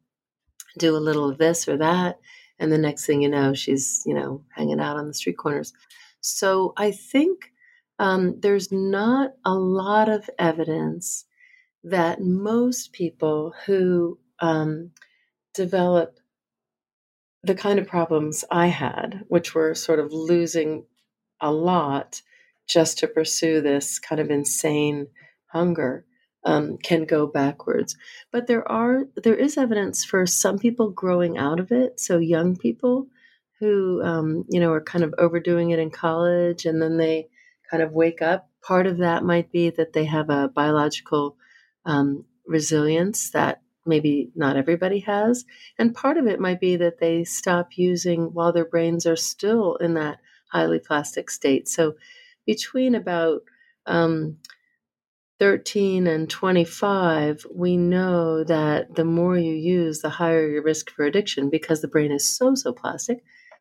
[0.78, 2.18] do a little of this or that.
[2.58, 5.72] And the next thing you know, she's, you know, hanging out on the street corners.
[6.20, 7.52] So I think
[7.98, 11.24] um, there's not a lot of evidence
[11.84, 14.90] that most people who um,
[15.54, 16.18] develop
[17.42, 20.84] the kind of problems I had, which were sort of losing
[21.40, 22.20] a lot
[22.66, 25.06] just to pursue this kind of insane
[25.46, 26.04] hunger
[26.44, 27.96] um, can go backwards.
[28.32, 32.00] But there are there is evidence for some people growing out of it.
[32.00, 33.08] So young people
[33.60, 37.28] who um, you know are kind of overdoing it in college, and then they
[37.70, 38.48] kind of wake up.
[38.62, 41.36] Part of that might be that they have a biological
[41.84, 45.44] um, resilience that maybe not everybody has,
[45.78, 49.76] and part of it might be that they stop using while their brains are still
[49.76, 50.18] in that
[50.52, 51.68] highly plastic state.
[51.68, 51.94] So
[52.46, 53.42] between about
[53.86, 54.38] um,
[55.38, 61.04] 13 and 25, we know that the more you use, the higher your risk for
[61.04, 63.18] addiction because the brain is so, so plastic.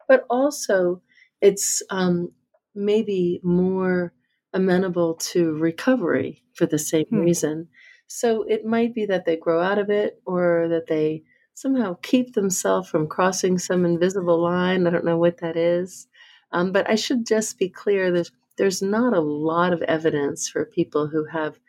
[0.08, 1.02] But also,
[1.42, 2.32] it's um,
[2.74, 4.14] maybe more
[4.54, 7.20] amenable to recovery for the same hmm.
[7.20, 7.68] reason.
[8.08, 11.24] So it might be that they grow out of it or that they
[11.54, 14.88] somehow keep themselves from crossing some invisible line.
[14.88, 16.08] I don't know what that is.
[16.52, 20.66] Um, but I should just be clear there's, there's not a lot of evidence for
[20.66, 21.60] people who have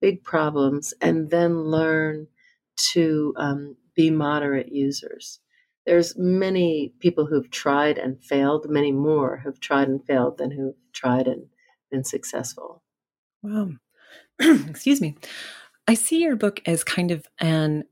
[0.00, 2.26] big problems and then learn
[2.92, 5.40] to um, be moderate users.
[5.86, 10.74] There's many people who've tried and failed, many more who've tried and failed than who've
[10.92, 11.46] tried and
[11.90, 12.82] been successful.
[13.42, 13.70] Wow.
[14.40, 15.16] Excuse me.
[15.88, 17.84] I see your book as kind of an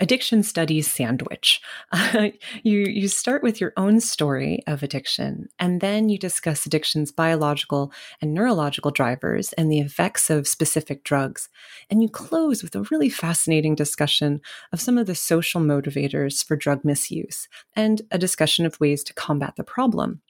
[0.00, 1.60] addiction studies sandwich.
[2.62, 7.92] You you start with your own story of addiction, and then you discuss addiction's biological
[8.20, 11.48] and neurological drivers and the effects of specific drugs.
[11.90, 14.40] And you close with a really fascinating discussion
[14.72, 19.14] of some of the social motivators for drug misuse and a discussion of ways to
[19.14, 20.22] combat the problem.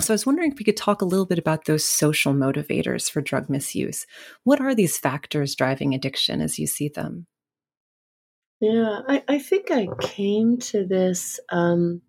[0.00, 3.10] So I was wondering if we could talk a little bit about those social motivators
[3.10, 4.06] for drug misuse.
[4.44, 7.26] What are these factors driving addiction as you see them?
[8.60, 12.00] Yeah, I, I think I came to this, um,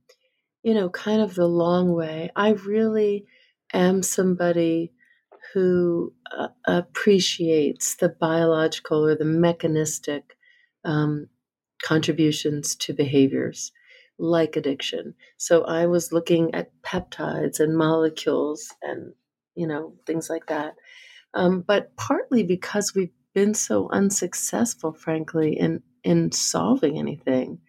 [0.64, 2.32] you know, kind of the long way.
[2.36, 3.26] I really
[3.74, 4.94] am somebody
[5.54, 10.38] who uh, appreciates the biological or the mechanistic
[10.86, 11.30] um,
[11.84, 13.72] contributions to behaviors.
[14.20, 15.16] like addiction.
[15.38, 19.14] So I was looking at peptides and molecules and,
[19.56, 20.76] you know, things like that.
[21.34, 27.60] Um, but partly because we've been so unsuccessful, frankly, in, in solving anything,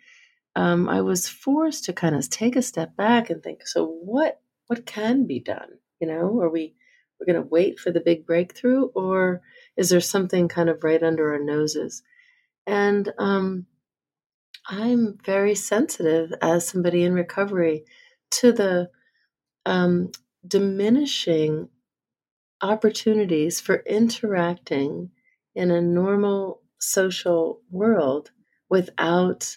[0.56, 4.40] um, I was forced to kind of take a step back and think, so what
[4.66, 5.68] what can be done?
[6.00, 6.74] You know, are we
[7.18, 9.42] we're going to wait for the big breakthrough, or
[9.76, 12.02] is there something kind of right under our noses?
[12.66, 13.66] And um,
[14.66, 17.84] I'm very sensitive as somebody in recovery
[18.32, 18.90] to the
[19.64, 20.10] um,
[20.46, 21.68] diminishing
[22.60, 25.10] opportunities for interacting
[25.54, 28.30] in a normal social world
[28.68, 29.56] without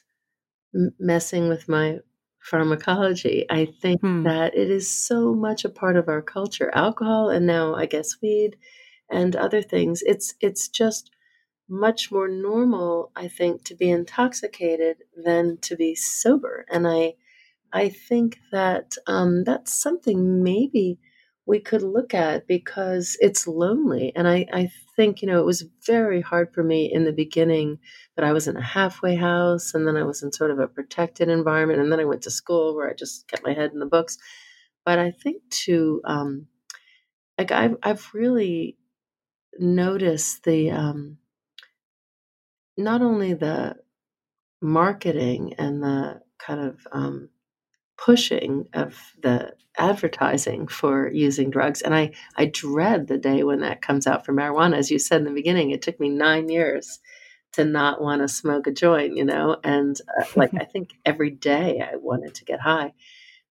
[0.99, 1.99] messing with my
[2.39, 3.45] pharmacology.
[3.49, 4.23] I think hmm.
[4.23, 6.71] that it is so much a part of our culture.
[6.73, 8.57] Alcohol and now I guess weed
[9.09, 10.01] and other things.
[10.05, 11.11] It's it's just
[11.69, 16.65] much more normal, I think, to be intoxicated than to be sober.
[16.71, 17.15] And I
[17.71, 20.99] I think that um, that's something maybe
[21.45, 24.13] we could look at because it's lonely.
[24.15, 27.79] And I, I think, you know, it was very hard for me in the beginning
[28.15, 30.67] that I was in a halfway house and then I was in sort of a
[30.67, 31.81] protected environment.
[31.81, 34.17] And then I went to school where I just kept my head in the books.
[34.85, 36.47] But I think to, um,
[37.37, 38.77] like, I've, I've really
[39.59, 41.17] noticed the, um,
[42.77, 43.75] not only the
[44.61, 47.29] marketing and the kind of um,
[48.03, 51.81] pushing of the advertising for using drugs.
[51.81, 54.77] And I, I dread the day when that comes out for marijuana.
[54.77, 56.99] As you said in the beginning, it took me nine years
[57.53, 61.29] to not want to smoke a joint, you know, and uh, like I think every
[61.29, 62.93] day I wanted to get high.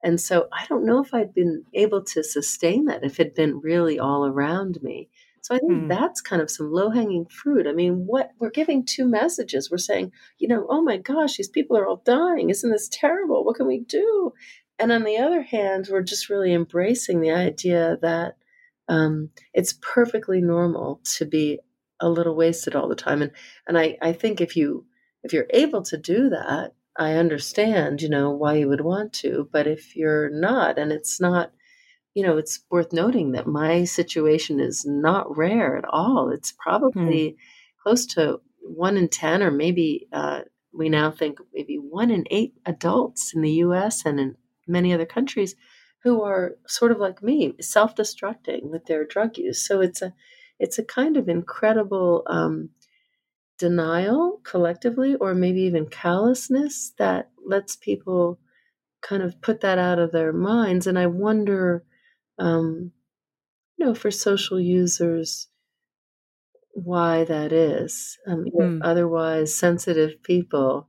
[0.02, 3.34] And so I don't know if I'd been able to sustain that if it had
[3.34, 5.10] been really all around me.
[5.50, 5.88] So I think hmm.
[5.88, 7.66] that's kind of some low hanging fruit.
[7.66, 9.70] I mean, what we're giving two messages.
[9.70, 12.50] We're saying, you know, oh my gosh, these people are all dying.
[12.50, 13.44] Isn't this terrible?
[13.44, 14.32] What can we do?
[14.78, 18.36] And on the other hand, we're just really embracing the idea that
[18.88, 21.58] um, it's perfectly normal to be
[22.00, 23.20] a little wasted all the time.
[23.20, 23.32] And
[23.66, 24.86] and I, I think if you
[25.22, 29.48] if you're able to do that, I understand, you know, why you would want to.
[29.52, 31.52] But if you're not, and it's not
[32.14, 36.30] you know, it's worth noting that my situation is not rare at all.
[36.30, 37.36] It's probably hmm.
[37.82, 40.40] close to one in 10, or maybe uh,
[40.72, 44.36] we now think maybe one in eight adults in the US and in
[44.66, 45.54] many other countries
[46.02, 49.66] who are sort of like me, self destructing with their drug use.
[49.66, 50.14] So it's a
[50.58, 52.70] it's a kind of incredible um,
[53.58, 58.38] denial collectively, or maybe even callousness that lets people
[59.02, 60.86] kind of put that out of their minds.
[60.86, 61.84] And I wonder
[62.40, 62.92] um,
[63.76, 65.48] you know, for social users,
[66.72, 68.18] why that is.
[68.26, 68.80] Um, mm.
[68.82, 70.88] Otherwise, sensitive people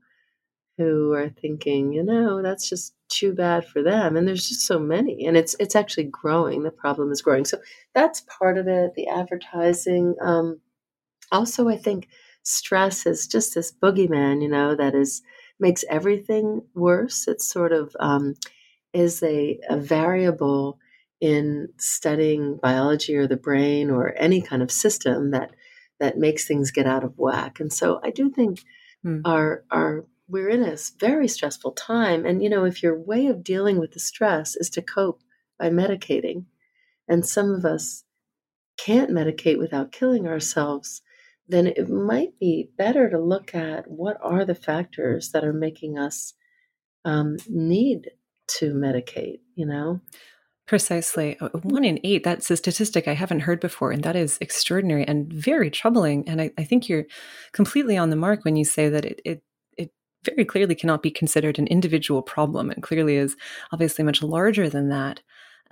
[0.78, 4.16] who are thinking, you know, that's just too bad for them.
[4.16, 6.64] And there's just so many, and it's it's actually growing.
[6.64, 7.45] The problem is growing.
[7.45, 7.60] So
[7.93, 8.93] that's part of it.
[8.95, 10.16] The advertising.
[10.22, 10.62] Um,
[11.32, 12.08] also, I think
[12.43, 15.22] stress is just this boogeyman, you know, that is
[15.60, 17.28] makes everything worse.
[17.28, 18.36] It's sort of um,
[18.93, 20.80] is a, a variable
[21.22, 25.51] in studying biology or the brain or any kind of system that
[25.99, 27.59] that makes things get out of whack.
[27.59, 28.63] And so I do think
[29.05, 29.22] mm.
[29.24, 33.43] our our we're in a very stressful time and you know if your way of
[33.43, 35.22] dealing with the stress is to cope
[35.59, 36.45] by medicating
[37.07, 38.05] and some of us
[38.78, 41.01] can't medicate without killing ourselves
[41.49, 45.97] then it might be better to look at what are the factors that are making
[45.97, 46.34] us
[47.03, 48.11] um, need
[48.47, 49.99] to medicate you know
[50.72, 51.38] Precisely.
[51.41, 53.91] Uh, one in eight, that's a statistic I haven't heard before.
[53.91, 56.26] And that is extraordinary and very troubling.
[56.30, 57.07] And I, I think you're
[57.51, 59.43] completely on the mark when you say that it, it,
[59.76, 59.91] it
[60.24, 63.36] very clearly cannot be considered an individual problem and clearly is
[63.74, 65.19] obviously much larger than that.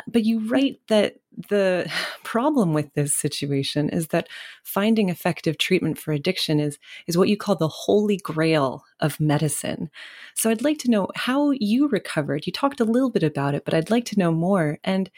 [0.08, 1.18] But you write that
[1.50, 1.92] the
[2.24, 4.28] problem with this situation is that
[4.64, 6.78] finding effective treatment for addiction is,
[7.08, 9.90] is what you call the holy grail of medicine.
[10.36, 12.46] So I'd like to know how you recovered.
[12.46, 14.80] You talked a little bit about it, but I'd like to know more.
[14.84, 15.10] And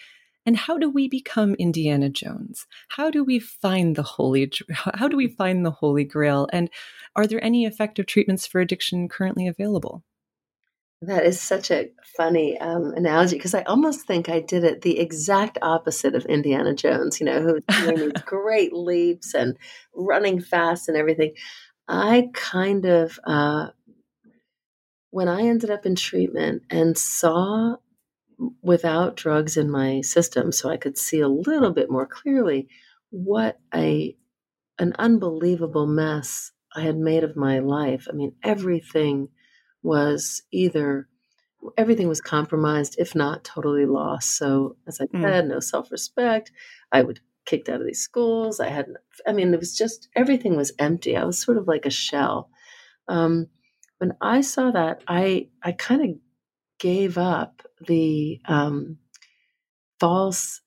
[0.43, 2.65] and how do we become Indiana Jones?
[2.89, 6.69] How do we find the holy how do we find the holy grail and
[7.15, 10.03] are there any effective treatments for addiction currently available?
[11.03, 14.99] That is such a funny um, analogy because I almost think I did it the
[14.99, 19.57] exact opposite of Indiana Jones, you know, who's doing these great leaps and
[19.95, 21.33] running fast and everything.
[21.87, 23.69] I kind of, uh,
[25.09, 27.75] when I ended up in treatment and saw
[28.61, 32.69] without drugs in my system, so I could see a little bit more clearly
[33.11, 34.15] what a
[34.79, 38.07] an unbelievable mess I had made of my life.
[38.09, 39.29] I mean, everything
[39.83, 41.07] was either
[41.77, 44.37] everything was compromised, if not totally lost.
[44.37, 45.21] So, as I mm.
[45.21, 46.51] said, no self respect.
[46.91, 48.59] I would kicked out of these schools.
[48.59, 48.87] I had,
[49.27, 51.17] I mean, it was just everything was empty.
[51.17, 52.49] I was sort of like a shell.
[53.07, 53.47] Um,
[53.97, 56.09] when I saw that, I I kind of
[56.79, 58.97] gave up the um,
[59.99, 60.61] false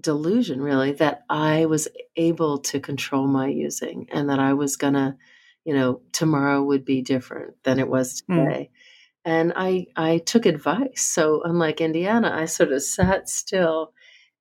[0.00, 5.16] delusion, really, that I was able to control my using and that I was gonna,
[5.64, 8.36] you know, tomorrow would be different than it was hmm.
[8.36, 8.70] today.
[8.72, 8.76] Mm
[9.24, 11.02] and I I took advice.
[11.02, 13.92] So unlike Indiana, I sort of sat still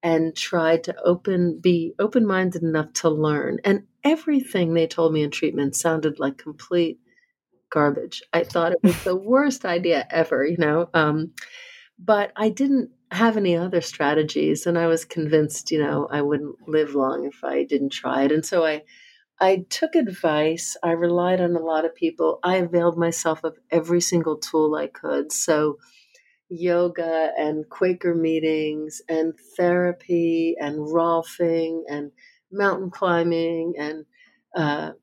[0.02, 3.60] and tried to open be open minded enough to learn.
[3.66, 7.00] And everything they told me in treatment sounded like complete
[7.70, 8.24] garbage.
[8.32, 10.90] I thought it was the worst idea ever, you know.
[10.94, 11.34] Um,
[12.00, 16.68] but I didn't have any other strategies, and I was convinced, you know, I wouldn't
[16.68, 18.32] live long if I didn't try it.
[18.32, 18.84] And so I
[19.42, 20.76] I took advice.
[20.84, 22.40] I relied on a lot of people.
[22.44, 25.32] I availed myself of every single tool I could.
[25.32, 25.78] So,
[26.50, 32.12] yoga and Quaker meetings and therapy and rolfing and
[32.52, 34.06] mountain climbing and,
[34.56, 34.94] uh,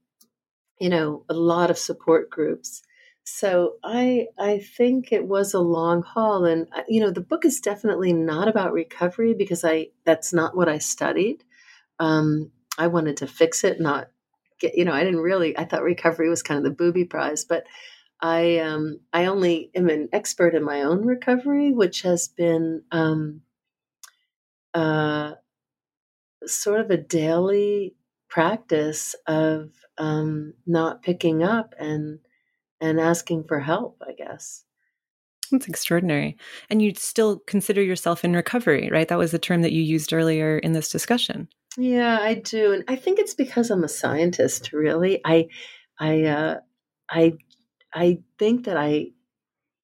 [0.80, 2.82] you know, a lot of support groups.
[3.24, 7.44] So I I think it was a long haul, and uh, you know the book
[7.44, 11.42] is definitely not about recovery because I that's not what I studied.
[11.98, 14.10] Um, I wanted to fix it, not
[14.60, 17.44] get, you know, I didn't really, I thought recovery was kind of the booby prize,
[17.44, 17.64] but
[18.20, 23.42] I, um, I only am an expert in my own recovery, which has been, um,
[24.74, 25.32] uh,
[26.46, 27.94] sort of a daily
[28.28, 32.20] practice of, um, not picking up and,
[32.80, 34.64] and asking for help, I guess.
[35.50, 36.36] That's extraordinary.
[36.68, 39.08] And you'd still consider yourself in recovery, right?
[39.08, 41.48] That was the term that you used earlier in this discussion.
[41.76, 44.72] Yeah, I do, and I think it's because I'm a scientist.
[44.72, 45.48] Really, I,
[45.98, 46.60] I, uh,
[47.10, 47.34] I,
[47.94, 49.08] I think that I,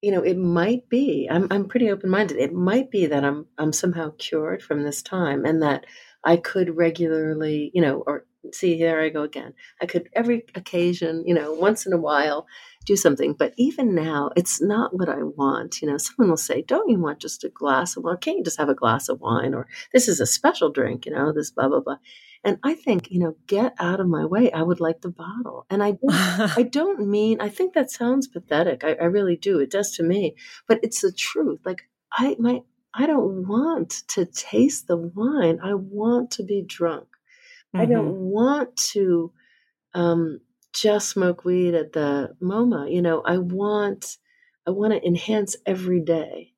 [0.02, 1.28] you know, it might be.
[1.30, 2.38] I'm I'm pretty open minded.
[2.38, 5.86] It might be that I'm I'm somehow cured from this time, and that
[6.24, 9.54] I could regularly, you know, or see here I go again.
[9.82, 12.46] I could every occasion, you know, once in a while
[12.84, 13.34] do something.
[13.34, 15.80] But even now, it's not what I want.
[15.80, 18.18] You know, someone will say, Don't you want just a glass of wine?
[18.18, 19.54] Can't you just have a glass of wine?
[19.54, 21.96] Or this is a special drink, you know, this blah, blah, blah.
[22.44, 24.50] And I think, you know, get out of my way.
[24.50, 25.64] I would like the bottle.
[25.70, 26.10] And I don't,
[26.58, 28.82] I don't mean, I think that sounds pathetic.
[28.82, 29.60] I, I really do.
[29.60, 30.34] It does to me.
[30.66, 31.60] But it's the truth.
[31.64, 32.62] Like, I, my,
[32.94, 35.60] I don't want to taste the wine.
[35.62, 37.04] I want to be drunk.
[37.74, 37.80] Mm-hmm.
[37.80, 38.24] I don't mm-hmm.
[38.24, 39.32] want to
[39.94, 40.40] um,
[40.72, 42.92] just smoke weed at the MoMA.
[42.92, 44.18] You know, I want
[44.66, 46.52] I want to enhance every day.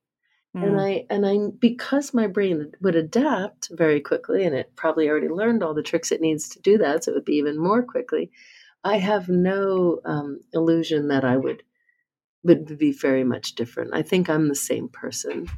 [0.57, 0.63] Mm.
[0.63, 5.29] And I and I because my brain would adapt very quickly and it probably already
[5.29, 7.83] learned all the tricks it needs to do that, so it would be even more
[7.83, 8.31] quickly.
[8.85, 11.63] I have no um, illusion that I would
[12.45, 13.95] would be very much different.
[13.95, 15.49] I think I'm the same person,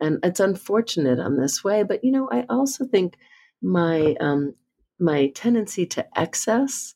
[0.00, 1.82] and it's unfortunate I'm this way.
[1.82, 3.16] But you know, I also think
[3.60, 4.54] my um,
[4.98, 6.94] my tendency to excess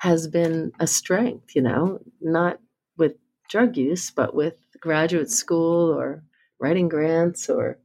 [0.00, 2.60] has been a strength, you know, not
[2.98, 3.14] with
[3.48, 6.24] drug use, but with graduate school or
[6.60, 7.78] writing grants or,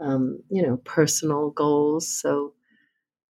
[0.00, 2.08] um, you know, personal goals.
[2.08, 2.54] So,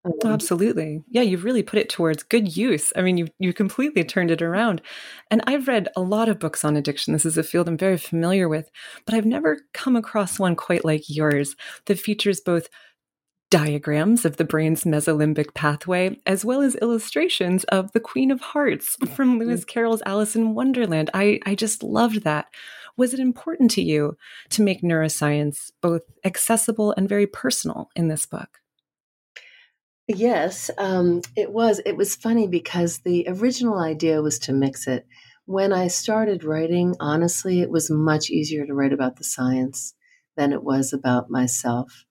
[0.05, 1.05] um, Absolutely.
[1.11, 2.93] Yeah, you've really put it towards good use.
[2.97, 4.82] I mean, you you completely turned it around.
[5.30, 7.12] And I've read a lot of books on addiction.
[7.12, 8.68] This is a field I'm very familiar with,
[9.07, 11.55] but I've never come across one quite like yours
[11.86, 12.68] that features both
[13.51, 18.96] diagrams of the brain's mesolimbic pathway, as well as illustrations of the Queen of Hearts
[19.14, 19.38] from.
[19.38, 21.11] Lewis Carroll's Alice in Wonderland.
[21.14, 22.46] I, I just loved that.
[22.96, 24.16] Was it important to you
[24.51, 28.59] to make neuroscience both accessible and very personal in this book?
[30.09, 31.80] Yes, um, it was.
[31.84, 35.07] It was funny because the original idea was to mix it.
[35.44, 39.94] When I started writing, honestly, it was much easier to write about the science
[40.36, 42.05] than it was about myself.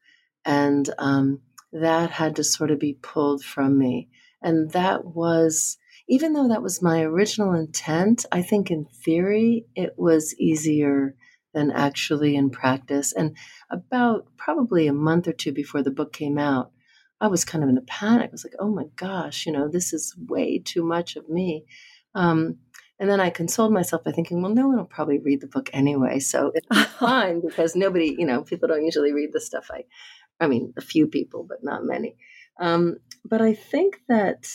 [0.47, 1.41] And um,
[1.73, 4.09] that had to sort of be pulled from me.
[4.41, 5.77] And that was,
[6.07, 11.15] even though that was my original intent, I think in theory it was easier
[11.53, 13.11] than actually in practice.
[13.11, 13.35] And
[13.69, 16.71] about probably a month or two before the book came out,
[17.19, 18.29] I was kind of in a panic.
[18.29, 21.65] I was like, oh my gosh, you know, this is way too much of me.
[22.15, 22.59] Um,
[22.99, 25.69] and then I consoled myself by thinking, well, no one will probably read the book
[25.73, 26.19] anyway.
[26.19, 29.83] So it's fine because nobody, you know, people don't usually read the stuff I
[30.39, 32.17] I mean, a few people, but not many.
[32.59, 34.47] Um, but I think that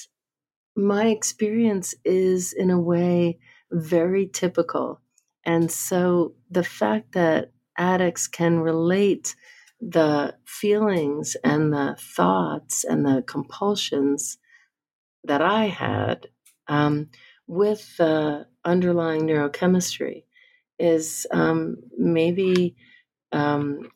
[0.76, 3.39] my experience is, in a way,
[3.70, 5.01] very typical.
[5.45, 9.35] And so the fact that addicts can relate
[9.80, 14.39] the feelings and the thoughts and the compulsions
[15.24, 16.28] that I had
[16.68, 17.11] um,
[17.47, 20.24] with the underlying neurochemistry
[20.78, 22.76] is um, maybe
[23.33, 23.91] um,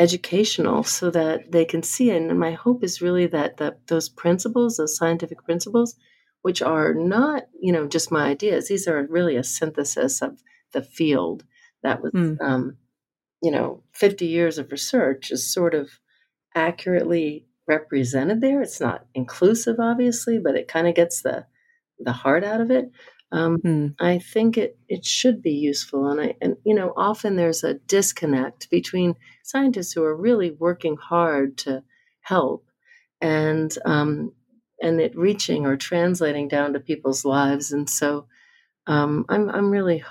[0.00, 2.16] educational so that they can see it.
[2.16, 5.94] And my hope is really that the, those principles, those scientific principles,
[6.40, 10.42] which are not, you know, just my ideas, these are really a synthesis of
[10.72, 11.44] the field
[11.82, 12.40] that was, mm.
[12.40, 12.78] um,
[13.42, 15.90] you know, 50 years of research is sort of
[16.54, 18.62] accurately represented there.
[18.62, 21.46] It's not inclusive, obviously, but it kind of gets the
[22.02, 22.90] the heart out of it.
[23.32, 23.94] Um, mm.
[24.00, 27.74] I think it it should be useful, and I and you know often there's a
[27.74, 29.14] disconnect between
[29.44, 31.82] scientists who are really working hard to
[32.22, 32.66] help
[33.20, 34.32] and um,
[34.82, 38.26] and it reaching or translating down to people's lives, and so
[38.86, 40.04] um, I'm I'm really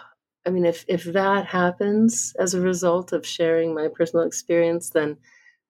[0.45, 5.17] I mean if if that happens as a result of sharing my personal experience, then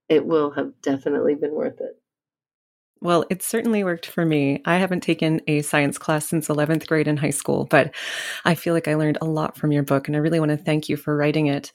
[0.10, 2.00] it will have definitely been worth it.
[3.02, 4.62] Well, it certainly worked for me.
[4.66, 7.94] I haven't taken a science class since 11th grade in high school, but
[8.46, 10.58] I feel like I learned a lot from your book, and I really want to
[10.58, 11.72] thank you for writing it.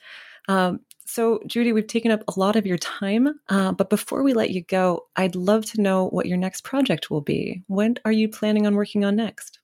[0.49, 4.35] Um, so, Judy, we've taken up a lot of your time, uh, but before we
[4.35, 7.63] let you go, I'd love to know what your next project will be.
[7.67, 9.61] What are you planning on working on next?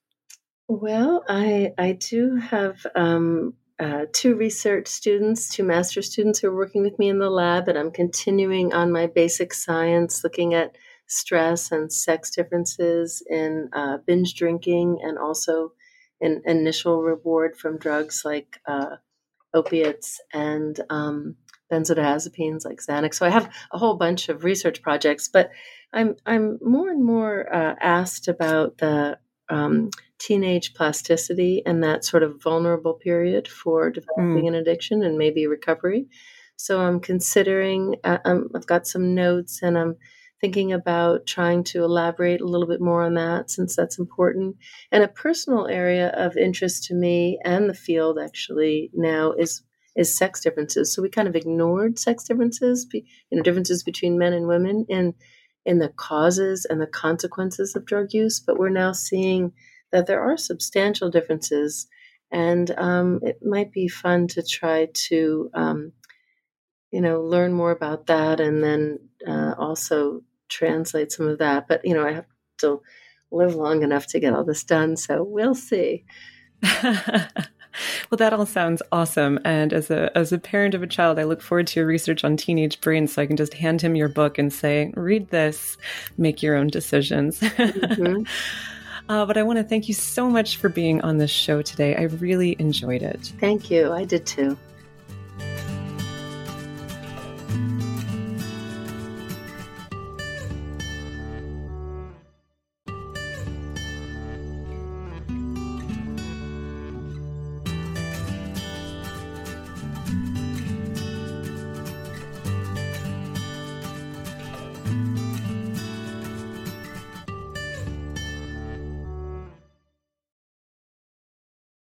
[0.67, 6.55] Well, I I do have um, uh, two research students, two master students who are
[6.55, 10.77] working with me in the lab, and I'm continuing on my basic science, looking at
[11.11, 15.73] stress and sex differences in uh, binge drinking and also
[16.21, 18.95] an initial reward from drugs like uh,
[19.53, 21.35] opiates and um,
[21.69, 23.15] benzodiazepines like Xanax.
[23.15, 25.49] So I have a whole bunch of research projects, but
[25.91, 32.23] I'm I'm more and more uh, asked about the um, teenage plasticity and that sort
[32.23, 34.47] of vulnerable period for developing mm.
[34.47, 36.07] an addiction and maybe recovery.
[36.55, 37.95] So I'm considering.
[38.01, 39.97] Uh, um, I've got some notes and I'm
[40.41, 44.57] thinking about trying to elaborate a little bit more on that since that's important.
[44.91, 49.63] And a personal area of interest to me and the field actually now is
[49.95, 50.93] is sex differences.
[50.93, 55.13] So we kind of ignored sex differences, you know, differences between men and women in
[55.65, 59.53] in the causes and the consequences of drug use, but we're now seeing
[59.91, 61.87] that there are substantial differences,
[62.31, 65.91] and um, it might be fun to try to, um,
[66.91, 71.67] you know, learn more about that, and then uh, also translate some of that.
[71.67, 72.25] But, you know, I have
[72.59, 72.81] to
[73.31, 74.97] live long enough to get all this done.
[74.97, 76.05] So we'll see.
[76.63, 79.39] well, that all sounds awesome.
[79.45, 82.23] And as a as a parent of a child, I look forward to your research
[82.23, 85.77] on teenage brains, so I can just hand him your book and say, "Read this,
[86.17, 88.23] make your own decisions." Mm-hmm.
[89.09, 91.95] uh, but I want to thank you so much for being on this show today.
[91.95, 93.33] I really enjoyed it.
[93.39, 93.91] Thank you.
[93.91, 94.57] I did too.